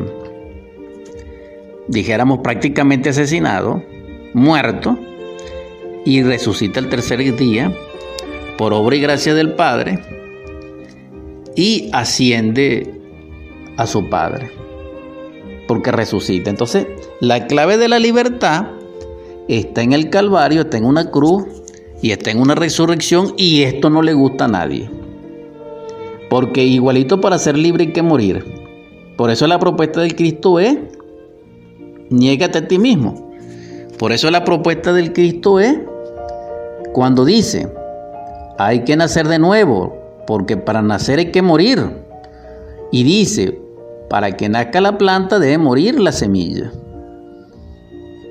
[1.87, 3.81] dijéramos prácticamente asesinado,
[4.33, 4.97] muerto,
[6.05, 7.73] y resucita el tercer día
[8.57, 9.99] por obra y gracia del Padre
[11.55, 12.93] y asciende
[13.77, 14.51] a su Padre,
[15.67, 16.49] porque resucita.
[16.49, 16.87] Entonces,
[17.21, 18.67] la clave de la libertad
[19.47, 21.45] está en el Calvario, está en una cruz
[22.01, 24.89] y está en una resurrección y esto no le gusta a nadie.
[26.29, 28.43] Porque igualito para ser libre hay que morir.
[29.15, 30.77] Por eso la propuesta del Cristo es
[32.09, 33.31] niégate a ti mismo.
[33.97, 35.77] Por eso la propuesta del Cristo es
[36.93, 37.71] cuando dice,
[38.57, 41.83] hay que nacer de nuevo, porque para nacer hay que morir.
[42.91, 43.59] Y dice,
[44.09, 46.71] para que nazca la planta debe morir la semilla.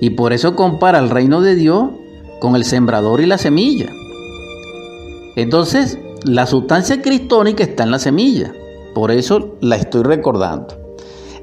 [0.00, 1.90] Y por eso compara el reino de Dios
[2.40, 3.90] con el sembrador y la semilla.
[5.36, 8.52] Entonces, la sustancia cristónica está en la semilla.
[8.94, 10.86] Por eso la estoy recordando.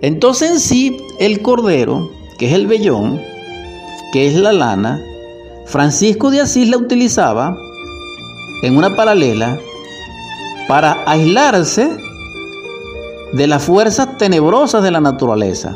[0.01, 3.21] Entonces en sí, el cordero que es el vellón,
[4.11, 5.01] que es la lana,
[5.65, 7.55] Francisco de Asís la utilizaba
[8.63, 9.57] en una paralela
[10.67, 11.89] para aislarse
[13.31, 15.75] de las fuerzas tenebrosas de la naturaleza.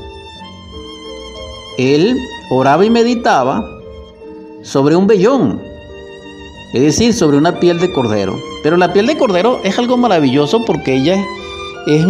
[1.78, 2.18] Él
[2.50, 3.62] oraba y meditaba
[4.62, 5.62] sobre un vellón,
[6.74, 8.40] es decir, sobre una piel de cordero.
[8.64, 11.22] Pero la piel de cordero es algo maravilloso porque ella
[11.88, 12.06] es,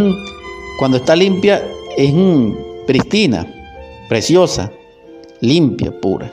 [0.78, 2.14] cuando está limpia, es
[2.86, 3.52] pristina
[4.08, 4.72] preciosa,
[5.42, 6.32] limpia, pura.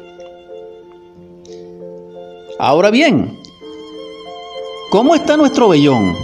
[2.59, 3.41] Ahora bien,
[4.91, 6.15] ¿cómo está nuestro vellón?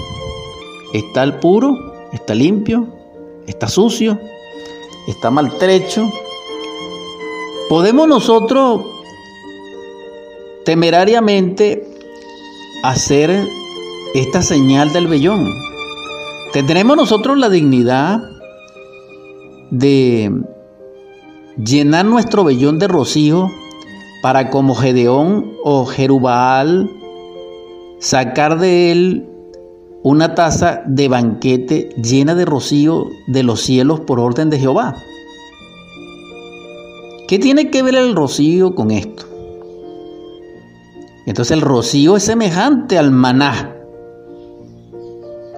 [0.92, 1.78] ¿Está el puro?
[2.12, 2.99] ¿Está limpio?
[3.46, 4.18] ¿Está sucio?
[5.08, 6.10] ¿Está maltrecho?
[7.68, 8.82] ¿Podemos nosotros
[10.64, 11.86] temerariamente
[12.82, 13.46] hacer
[14.14, 15.48] esta señal del vellón?
[16.52, 18.20] ¿Tendremos nosotros la dignidad
[19.70, 20.32] de
[21.56, 23.50] llenar nuestro vellón de rocío
[24.22, 26.90] para como Gedeón o Jerubal
[28.00, 29.29] sacar de él
[30.02, 34.94] una taza de banquete llena de rocío de los cielos por orden de Jehová.
[37.28, 39.24] ¿Qué tiene que ver el rocío con esto?
[41.26, 43.76] Entonces el rocío es semejante al maná,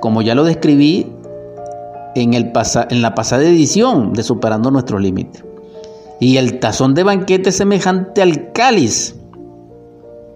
[0.00, 1.06] como ya lo describí
[2.14, 2.52] en, el
[2.90, 5.44] en la pasada edición de Superando Nuestros Límites
[6.20, 9.16] y el tazón de banquete semejante al cáliz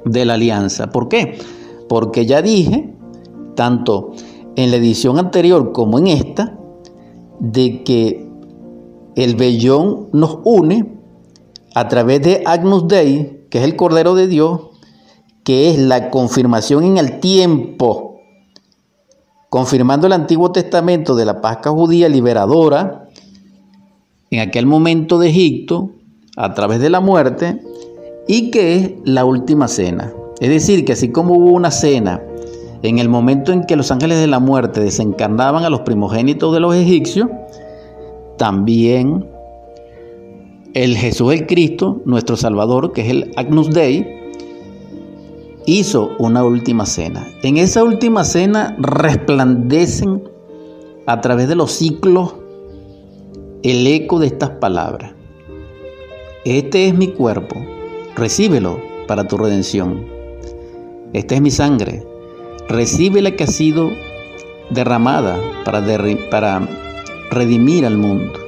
[0.04, 0.88] de la alianza.
[0.90, 1.38] ¿Por qué?
[1.88, 2.95] Porque ya dije,
[3.56, 4.12] tanto
[4.54, 6.56] en la edición anterior como en esta,
[7.40, 8.30] de que
[9.16, 11.00] el vellón nos une
[11.74, 14.60] a través de Agnus Dei, que es el Cordero de Dios,
[15.42, 18.20] que es la confirmación en el tiempo,
[19.50, 23.08] confirmando el Antiguo Testamento de la Pascua judía liberadora,
[24.30, 25.90] en aquel momento de Egipto
[26.36, 27.62] a través de la muerte
[28.26, 30.12] y que es la última cena.
[30.40, 32.22] Es decir, que así como hubo una cena
[32.88, 36.60] en el momento en que los ángeles de la muerte desencarnaban a los primogénitos de
[36.60, 37.28] los egipcios,
[38.38, 39.26] también
[40.74, 44.06] el Jesús el Cristo, nuestro Salvador, que es el Agnus Dei,
[45.64, 47.26] hizo una última cena.
[47.42, 50.22] En esa última cena resplandecen
[51.06, 52.34] a través de los ciclos
[53.62, 55.12] el eco de estas palabras.
[56.44, 57.56] Este es mi cuerpo,
[58.14, 58.78] recíbelo
[59.08, 60.06] para tu redención.
[61.12, 62.04] Esta es mi sangre,
[62.68, 63.92] recibe la que ha sido
[64.70, 65.80] derramada para,
[67.30, 68.40] redimir al mundo.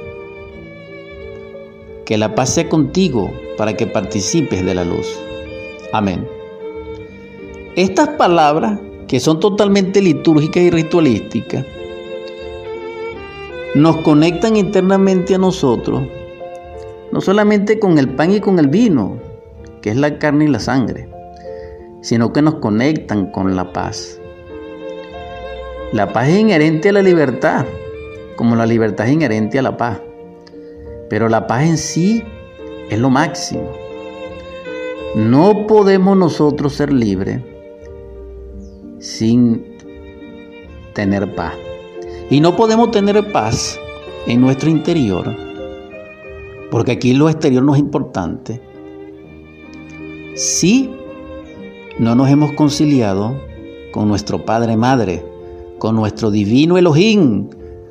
[2.05, 5.07] Que la paz sea contigo para que participes de la luz.
[5.93, 6.27] Amén.
[7.75, 11.65] Estas palabras, que son totalmente litúrgicas y ritualísticas,
[13.75, 16.03] nos conectan internamente a nosotros,
[17.11, 19.19] no solamente con el pan y con el vino,
[19.81, 21.07] que es la carne y la sangre,
[22.01, 24.19] sino que nos conectan con la paz.
[25.91, 27.65] La paz es inherente a la libertad,
[28.35, 29.99] como la libertad es inherente a la paz.
[31.09, 32.23] Pero la paz en sí
[32.89, 33.71] es lo máximo.
[35.15, 37.41] No podemos nosotros ser libres
[38.99, 39.65] sin
[40.93, 41.53] tener paz.
[42.29, 43.79] Y no podemos tener paz
[44.27, 45.35] en nuestro interior,
[46.69, 48.61] porque aquí lo exterior no es importante.
[50.35, 50.91] Si
[51.99, 53.35] no nos hemos conciliado
[53.91, 55.25] con nuestro Padre Madre,
[55.79, 57.49] con nuestro divino Elohim,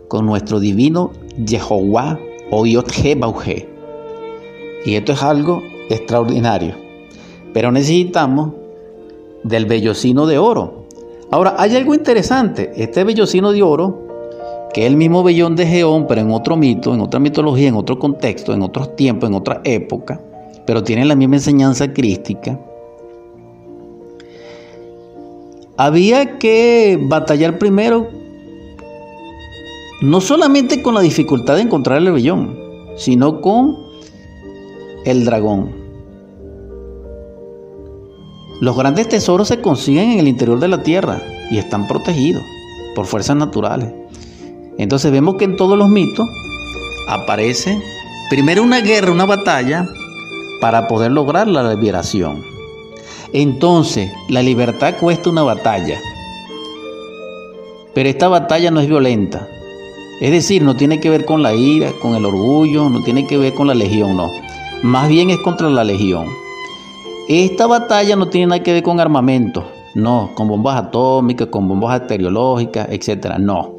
[0.09, 1.13] con nuestro divino
[1.47, 2.19] Jehová
[2.51, 3.69] o Yotje Bauje.
[4.87, 6.75] Y esto es algo extraordinario.
[7.53, 8.53] Pero necesitamos
[9.45, 10.87] del vellocino de oro.
[11.31, 12.73] Ahora, hay algo interesante.
[12.77, 14.07] Este vellocino de oro,
[14.73, 17.75] que es el mismo vellón de Geón, pero en otro mito, en otra mitología, en
[17.75, 20.19] otro contexto, en otros tiempos, en otra época,
[20.67, 22.59] pero tiene la misma enseñanza crística.
[25.81, 28.09] Había que batallar primero
[30.01, 32.59] no solamente con la dificultad de encontrar el vellón,
[32.97, 33.77] sino con
[35.05, 35.71] el dragón.
[38.61, 42.43] Los grandes tesoros se consiguen en el interior de la tierra y están protegidos
[42.97, 43.95] por fuerzas naturales.
[44.79, 46.27] Entonces vemos que en todos los mitos
[47.09, 47.81] aparece
[48.31, 49.87] primero una guerra, una batalla
[50.61, 52.48] para poder lograr la liberación.
[53.33, 55.99] Entonces, la libertad cuesta una batalla.
[57.95, 59.49] Pero esta batalla no es violenta.
[60.21, 63.37] Es decir, no tiene que ver con la ira, con el orgullo, no tiene que
[63.37, 64.31] ver con la legión, no.
[64.83, 66.27] Más bien es contra la legión.
[67.29, 69.65] Esta batalla no tiene nada que ver con armamento,
[69.95, 73.75] no, con bombas atómicas, con bombas bacteriológicas, etcétera, no.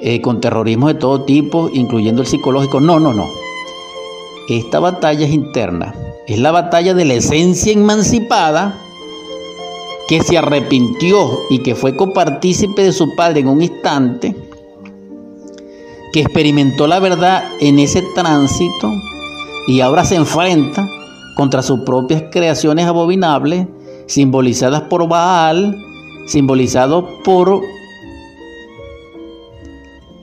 [0.00, 3.26] Eh, con terrorismo de todo tipo, incluyendo el psicológico, no, no, no.
[4.48, 5.94] Esta batalla es interna,
[6.26, 8.78] es la batalla de la esencia emancipada
[10.08, 14.34] que se arrepintió y que fue copartícipe de su padre en un instante,
[16.12, 18.90] que experimentó la verdad en ese tránsito
[19.66, 20.88] y ahora se enfrenta
[21.36, 23.66] contra sus propias creaciones abominables,
[24.06, 25.76] simbolizadas por Baal,
[26.26, 27.60] simbolizados por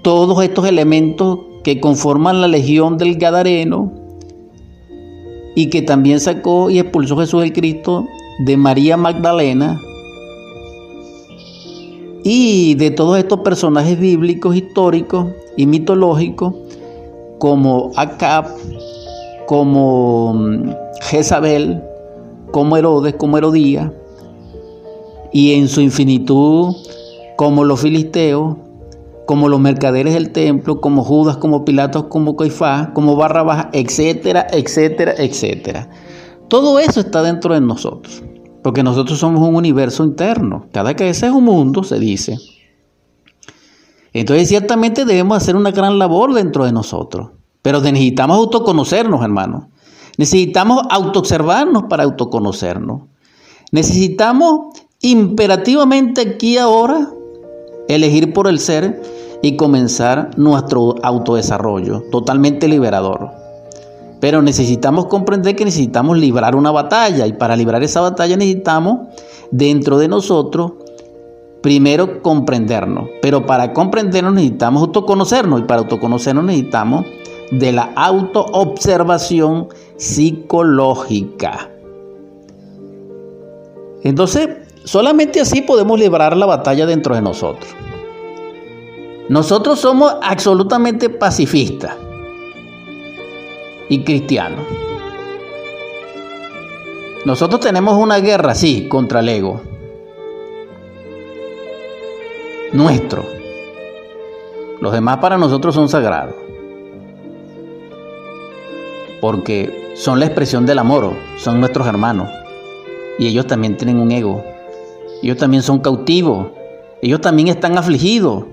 [0.02, 4.01] todos estos elementos que conforman la legión del Gadareno
[5.56, 8.08] y que también sacó y expulsó Jesús el Cristo
[8.46, 9.80] de María Magdalena.
[12.24, 15.28] Y de todos estos personajes bíblicos, históricos
[15.58, 16.54] y mitológicos
[17.40, 18.46] como Acab,
[19.48, 20.70] como mm,
[21.02, 21.82] Jezabel,
[22.52, 23.90] como Herodes, como Herodías,
[25.34, 26.76] y en su infinitud
[27.38, 28.56] como los filisteos,
[29.32, 35.14] como los mercaderes del templo, como Judas, como Pilatos, como Caifás, como Barrabás, etcétera, etcétera,
[35.18, 35.90] etcétera.
[36.50, 38.22] Todo eso está dentro de nosotros,
[38.62, 40.66] porque nosotros somos un universo interno.
[40.74, 42.40] Cada cabeza es un mundo, se dice.
[44.12, 47.30] Entonces ciertamente debemos hacer una gran labor dentro de nosotros,
[47.62, 49.68] pero necesitamos autoconocernos, hermanos.
[50.18, 53.04] Necesitamos autoobservarnos para autoconocernos.
[53.72, 57.14] Necesitamos imperativamente aquí ahora
[57.88, 63.32] elegir por el ser y comenzar nuestro autodesarrollo totalmente liberador.
[64.20, 69.08] Pero necesitamos comprender que necesitamos librar una batalla y para librar esa batalla necesitamos
[69.50, 70.74] dentro de nosotros
[71.62, 73.10] primero comprendernos.
[73.22, 77.06] Pero para comprendernos necesitamos autoconocernos y para autoconocernos necesitamos
[77.52, 81.70] de la autoobservación psicológica.
[84.04, 84.50] Entonces,
[84.84, 87.70] solamente así podemos librar la batalla dentro de nosotros.
[89.32, 91.96] Nosotros somos absolutamente pacifistas
[93.88, 94.60] y cristianos.
[97.24, 99.62] Nosotros tenemos una guerra, sí, contra el ego.
[102.74, 103.24] Nuestro.
[104.82, 106.36] Los demás para nosotros son sagrados
[109.22, 112.28] porque son la expresión del amor, son nuestros hermanos.
[113.18, 114.44] Y ellos también tienen un ego.
[115.24, 116.48] Ellos también son cautivos.
[117.02, 118.44] Ellos también están afligidos.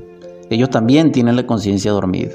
[0.51, 2.33] Ellos también tienen la conciencia dormida.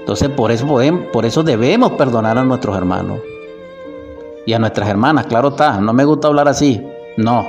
[0.00, 3.20] Entonces por eso, podemos, por eso debemos perdonar a nuestros hermanos.
[4.46, 5.78] Y a nuestras hermanas, claro está.
[5.80, 6.82] No me gusta hablar así.
[7.16, 7.46] No.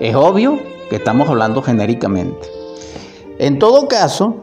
[0.00, 2.48] Es obvio que estamos hablando genéricamente.
[3.38, 4.36] En todo caso,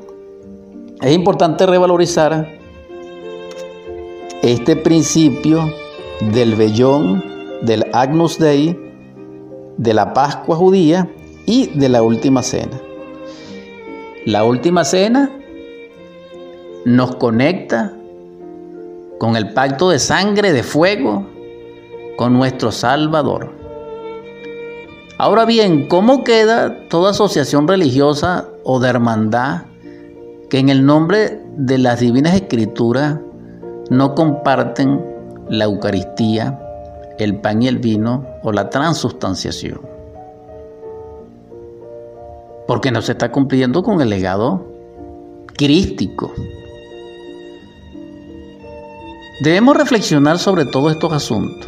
[1.02, 2.48] es importante revalorizar
[4.42, 5.74] este principio
[6.32, 7.24] del vellón,
[7.62, 8.78] del Agnus Dei,
[9.78, 11.10] de la Pascua judía
[11.46, 12.80] y de la última cena.
[14.26, 15.32] La última cena
[16.84, 17.94] nos conecta
[19.18, 21.26] con el pacto de sangre, de fuego,
[22.18, 23.54] con nuestro Salvador.
[25.18, 29.64] Ahora bien, ¿cómo queda toda asociación religiosa o de hermandad
[30.50, 33.20] que en el nombre de las divinas escrituras
[33.90, 35.02] no comparten
[35.50, 36.60] la Eucaristía,
[37.20, 39.99] el pan y el vino o la transustanciación?
[42.70, 44.64] Porque no se está cumpliendo con el legado
[45.58, 46.32] crístico.
[49.42, 51.68] Debemos reflexionar sobre todos estos asuntos.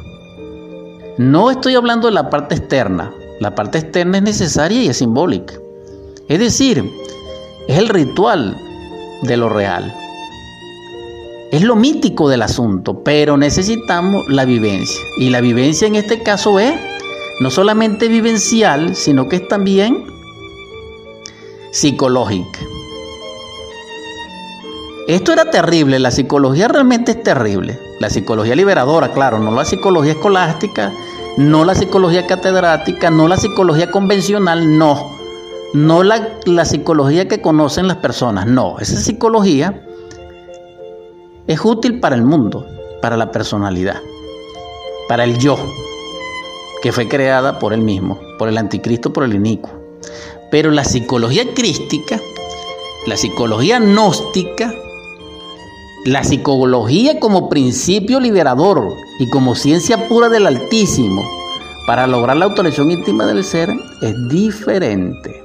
[1.17, 5.55] No estoy hablando de la parte externa, la parte externa es necesaria y es simbólica.
[6.27, 6.87] Es decir,
[7.67, 8.55] es el ritual
[9.23, 9.91] de lo real.
[11.51, 15.01] Es lo mítico del asunto, pero necesitamos la vivencia.
[15.17, 16.75] Y la vivencia en este caso es
[17.39, 20.11] no solamente vivencial, sino que es también
[21.71, 22.59] psicológica.
[25.07, 27.79] Esto era terrible, la psicología realmente es terrible.
[27.99, 30.91] La psicología liberadora, claro, no la psicología escolástica,
[31.37, 35.17] no la psicología catedrática, no la psicología convencional, no.
[35.73, 38.77] No la, la, psicología que conocen las personas, no.
[38.79, 39.87] Esa psicología
[41.47, 42.65] es útil para el mundo,
[43.01, 44.01] para la personalidad,
[45.07, 45.57] para el yo,
[46.81, 49.71] que fue creada por él mismo, por el anticristo, por el inicuo.
[50.51, 52.19] Pero la psicología crística,
[53.07, 54.75] la psicología gnóstica,
[56.05, 61.23] la psicología como principio liberador y como ciencia pura del Altísimo
[61.87, 63.69] para lograr la autorización íntima del ser
[64.01, 65.41] es diferente.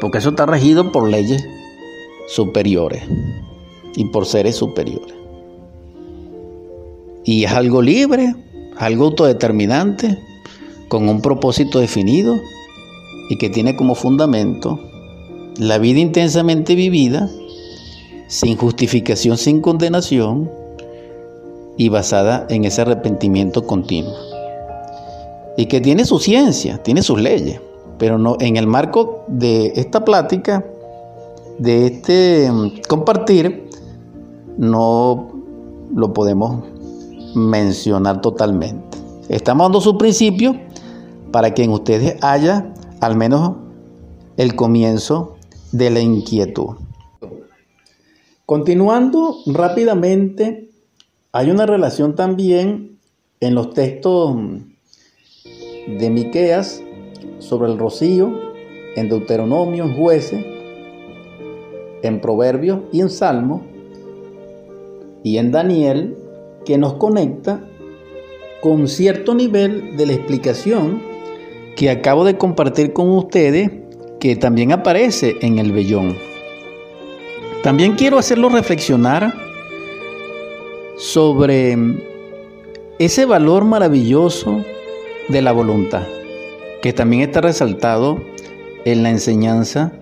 [0.00, 1.46] Porque eso está regido por leyes
[2.26, 3.02] superiores
[3.94, 5.14] y por seres superiores.
[7.24, 8.34] Y es algo libre,
[8.76, 10.18] algo autodeterminante,
[10.94, 12.36] con un propósito definido
[13.28, 14.78] y que tiene como fundamento
[15.58, 17.28] la vida intensamente vivida,
[18.28, 20.48] sin justificación, sin condenación
[21.76, 24.14] y basada en ese arrepentimiento continuo.
[25.56, 27.60] Y que tiene su ciencia, tiene sus leyes,
[27.98, 30.64] pero no en el marco de esta plática,
[31.58, 33.68] de este mm, compartir,
[34.58, 35.28] no
[35.92, 36.62] lo podemos
[37.34, 38.96] mencionar totalmente.
[39.28, 40.54] Estamos dando su principio
[41.34, 43.56] para que en ustedes haya al menos
[44.36, 45.34] el comienzo
[45.72, 46.76] de la inquietud.
[48.46, 50.70] Continuando rápidamente,
[51.32, 53.00] hay una relación también
[53.40, 54.36] en los textos
[55.88, 56.80] de Miqueas
[57.40, 58.32] sobre el rocío,
[58.94, 60.46] en Deuteronomio, en Jueces,
[62.04, 63.66] en Proverbios y en Salmo,
[65.24, 66.16] y en Daniel,
[66.64, 67.68] que nos conecta
[68.62, 71.13] con cierto nivel de la explicación
[71.76, 73.70] que acabo de compartir con ustedes
[74.20, 76.16] que también aparece en el vellón.
[77.62, 79.34] También quiero hacerlo reflexionar
[80.96, 81.76] sobre
[82.98, 84.62] ese valor maravilloso
[85.28, 86.06] de la voluntad,
[86.82, 88.18] que también está resaltado
[88.84, 89.92] en la enseñanza,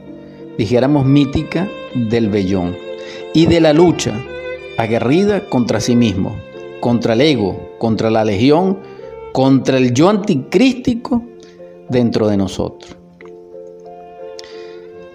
[0.58, 2.76] dijéramos, mítica del vellón,
[3.32, 4.12] y de la lucha
[4.76, 6.36] aguerrida contra sí mismo,
[6.80, 8.78] contra el ego, contra la legión,
[9.32, 11.22] contra el yo anticrístico
[11.92, 12.96] dentro de nosotros.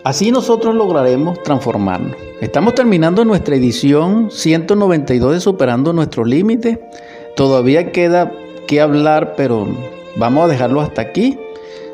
[0.06, 2.16] Así nosotros lograremos transformarnos.
[2.40, 6.80] Estamos terminando nuestra edición 192 de Superando nuestros límites.
[7.36, 8.32] Todavía queda
[8.68, 9.68] que hablar, pero
[10.16, 11.38] vamos a dejarlo hasta aquí.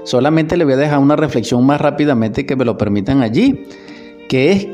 [0.03, 3.65] Solamente le voy a dejar una reflexión más rápidamente que me lo permitan allí,
[4.29, 4.67] que es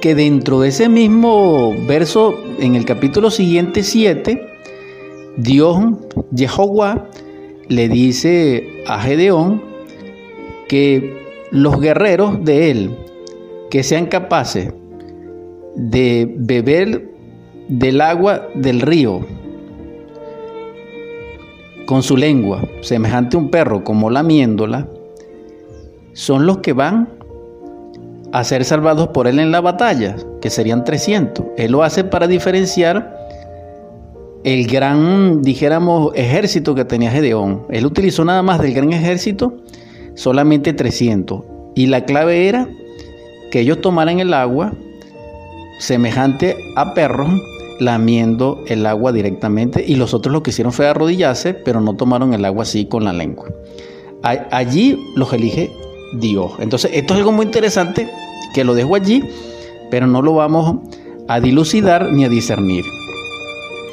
[0.00, 4.40] que dentro de ese mismo verso, en el capítulo siguiente 7,
[5.36, 5.78] Dios,
[6.34, 7.08] Jehová,
[7.68, 9.62] le dice a Gedeón
[10.68, 12.90] que los guerreros de él
[13.70, 14.72] que sean capaces
[15.76, 17.10] de beber
[17.68, 19.26] del agua del río
[21.86, 24.88] con su lengua, semejante a un perro como lamiéndola,
[26.12, 27.08] son los que van
[28.32, 31.46] a ser salvados por él en la batalla, que serían 300.
[31.56, 33.17] Él lo hace para diferenciar
[34.44, 37.66] el gran, dijéramos, ejército que tenía Gedeón.
[37.70, 39.54] Él utilizó nada más del gran ejército
[40.14, 41.42] solamente 300.
[41.74, 42.68] Y la clave era
[43.50, 44.72] que ellos tomaran el agua
[45.80, 47.30] semejante a perros
[47.80, 52.34] lamiendo el agua directamente y los otros lo que hicieron fue arrodillarse, pero no tomaron
[52.34, 53.46] el agua así con la lengua.
[54.22, 55.70] Allí los elige
[56.14, 56.52] Dios.
[56.58, 58.08] Entonces, esto es algo muy interesante
[58.52, 59.22] que lo dejo allí
[59.90, 60.76] pero no lo vamos
[61.28, 62.84] a dilucidar ni a discernir,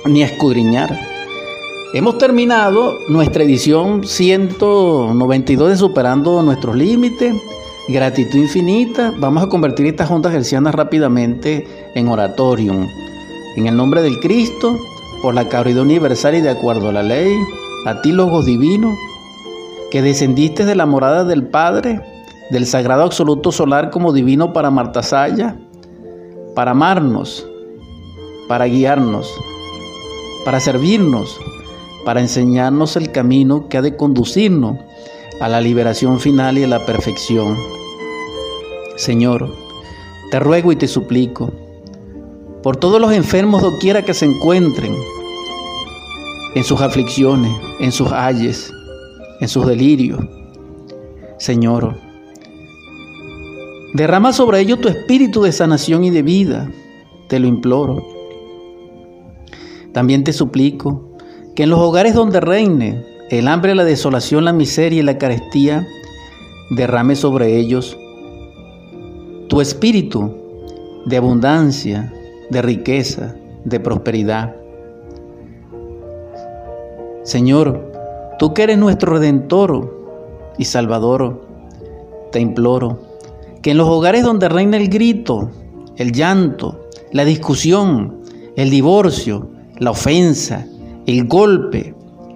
[0.06, 0.98] ni escudriñar.
[1.94, 7.34] Hemos terminado nuestra edición 192 de Superando nuestros límites.
[7.88, 9.14] Gratitud infinita.
[9.18, 12.88] Vamos a convertir estas juntas gercianas rápidamente en oratorium.
[13.56, 14.78] En el nombre del Cristo,
[15.22, 17.34] por la caridad universal y de acuerdo a la ley,
[17.86, 18.94] a ti, Logos Divino,
[19.92, 22.02] que descendiste de la morada del Padre,
[22.52, 25.56] del Sagrado Absoluto Solar como divino para Martasaya,
[26.54, 27.48] para amarnos,
[28.48, 29.32] para guiarnos,
[30.46, 31.38] para servirnos,
[32.06, 34.78] para enseñarnos el camino que ha de conducirnos
[35.42, 37.58] a la liberación final y a la perfección.
[38.96, 39.54] Señor,
[40.32, 41.52] te ruego y te suplico
[42.66, 44.96] por todos los enfermos doquiera que se encuentren,
[46.56, 48.74] en sus aflicciones, en sus ayes,
[49.40, 50.20] en sus delirios.
[51.38, 51.96] Señor,
[53.94, 56.72] derrama sobre ellos tu espíritu de sanación y de vida,
[57.28, 58.15] te lo imploro.
[59.96, 61.16] También te suplico
[61.56, 65.88] que en los hogares donde reine el hambre, la desolación, la miseria y la carestía,
[66.70, 67.98] derrame sobre ellos
[69.48, 70.36] tu espíritu
[71.06, 72.12] de abundancia,
[72.50, 74.58] de riqueza, de prosperidad.
[77.24, 77.90] Señor,
[78.38, 79.98] tú que eres nuestro redentor
[80.58, 81.42] y salvador,
[82.34, 83.00] te imploro
[83.62, 85.52] que en los hogares donde reina el grito,
[85.96, 86.82] el llanto,
[87.14, 88.24] la discusión,
[88.58, 90.66] el divorcio, la ofensa,
[91.06, 91.96] el golpe,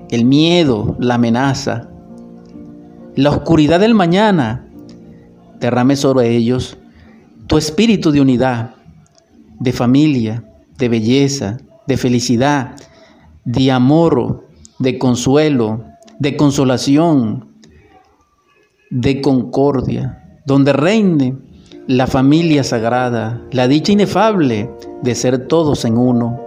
[0.09, 1.89] el miedo, la amenaza,
[3.15, 4.67] la oscuridad del mañana,
[5.59, 6.77] derrame sobre ellos
[7.47, 8.75] tu espíritu de unidad,
[9.59, 10.43] de familia,
[10.77, 12.75] de belleza, de felicidad,
[13.43, 15.83] de amor, de consuelo,
[16.19, 17.49] de consolación,
[18.89, 21.37] de concordia, donde reine
[21.87, 24.69] la familia sagrada, la dicha inefable
[25.01, 26.39] de ser todos en uno,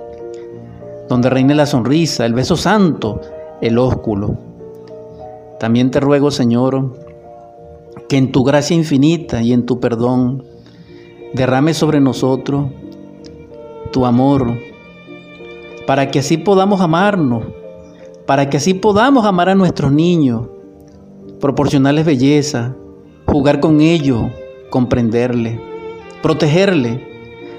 [1.12, 3.20] donde reine la sonrisa, el beso santo,
[3.60, 4.38] el ósculo.
[5.60, 6.94] También te ruego, Señor,
[8.08, 10.44] que en tu gracia infinita y en tu perdón
[11.34, 12.70] derrame sobre nosotros
[13.92, 14.58] tu amor,
[15.86, 17.44] para que así podamos amarnos,
[18.26, 20.48] para que así podamos amar a nuestros niños,
[21.40, 22.74] proporcionarles belleza,
[23.26, 24.30] jugar con ellos,
[24.70, 25.60] comprenderles,
[26.22, 27.11] protegerles,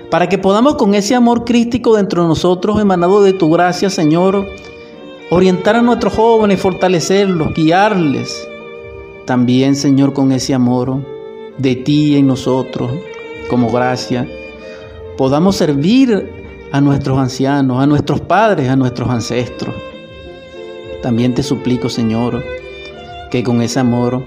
[0.10, 4.48] para que podamos con ese amor crístico dentro de nosotros, emanado de tu gracia, Señor,
[5.30, 8.48] orientar a nuestros jóvenes, fortalecerlos, guiarles.
[9.26, 11.04] También, Señor, con ese amor
[11.58, 12.92] de ti en nosotros,
[13.50, 14.28] como gracia,
[15.18, 16.30] podamos servir
[16.72, 19.76] a nuestros ancianos, a nuestros padres, a nuestros ancestros.
[21.02, 22.44] También te suplico, Señor,
[23.30, 24.24] que con ese amor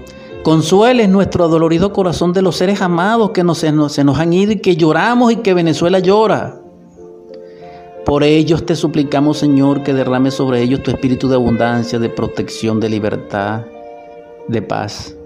[0.47, 4.61] consueles nuestro adolorido corazón de los seres amados que nos, se nos han ido y
[4.61, 6.61] que lloramos y que Venezuela llora.
[8.05, 12.79] Por ellos te suplicamos, Señor, que derrame sobre ellos tu espíritu de abundancia, de protección,
[12.79, 13.65] de libertad,
[14.47, 15.17] de paz.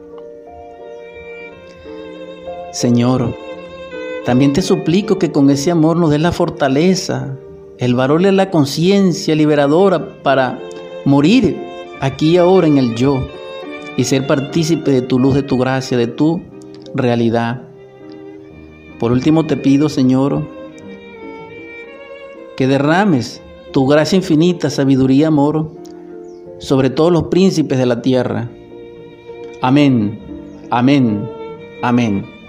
[2.72, 3.36] Señor,
[4.26, 7.38] también te suplico que con ese amor nos des la fortaleza,
[7.78, 10.58] el valor de la conciencia liberadora para
[11.06, 11.64] morir
[12.00, 13.24] aquí y ahora en el yo
[14.02, 16.42] y ser partícipe de tu luz, de tu gracia, de tu
[16.96, 17.62] realidad.
[19.00, 20.48] Por último te pido, Señor,
[22.58, 25.70] que derrames tu gracia infinita, sabiduría, amor
[26.58, 28.50] sobre todos los príncipes de la tierra.
[29.62, 30.20] Amén,
[30.72, 31.30] amén,
[31.84, 32.41] amén.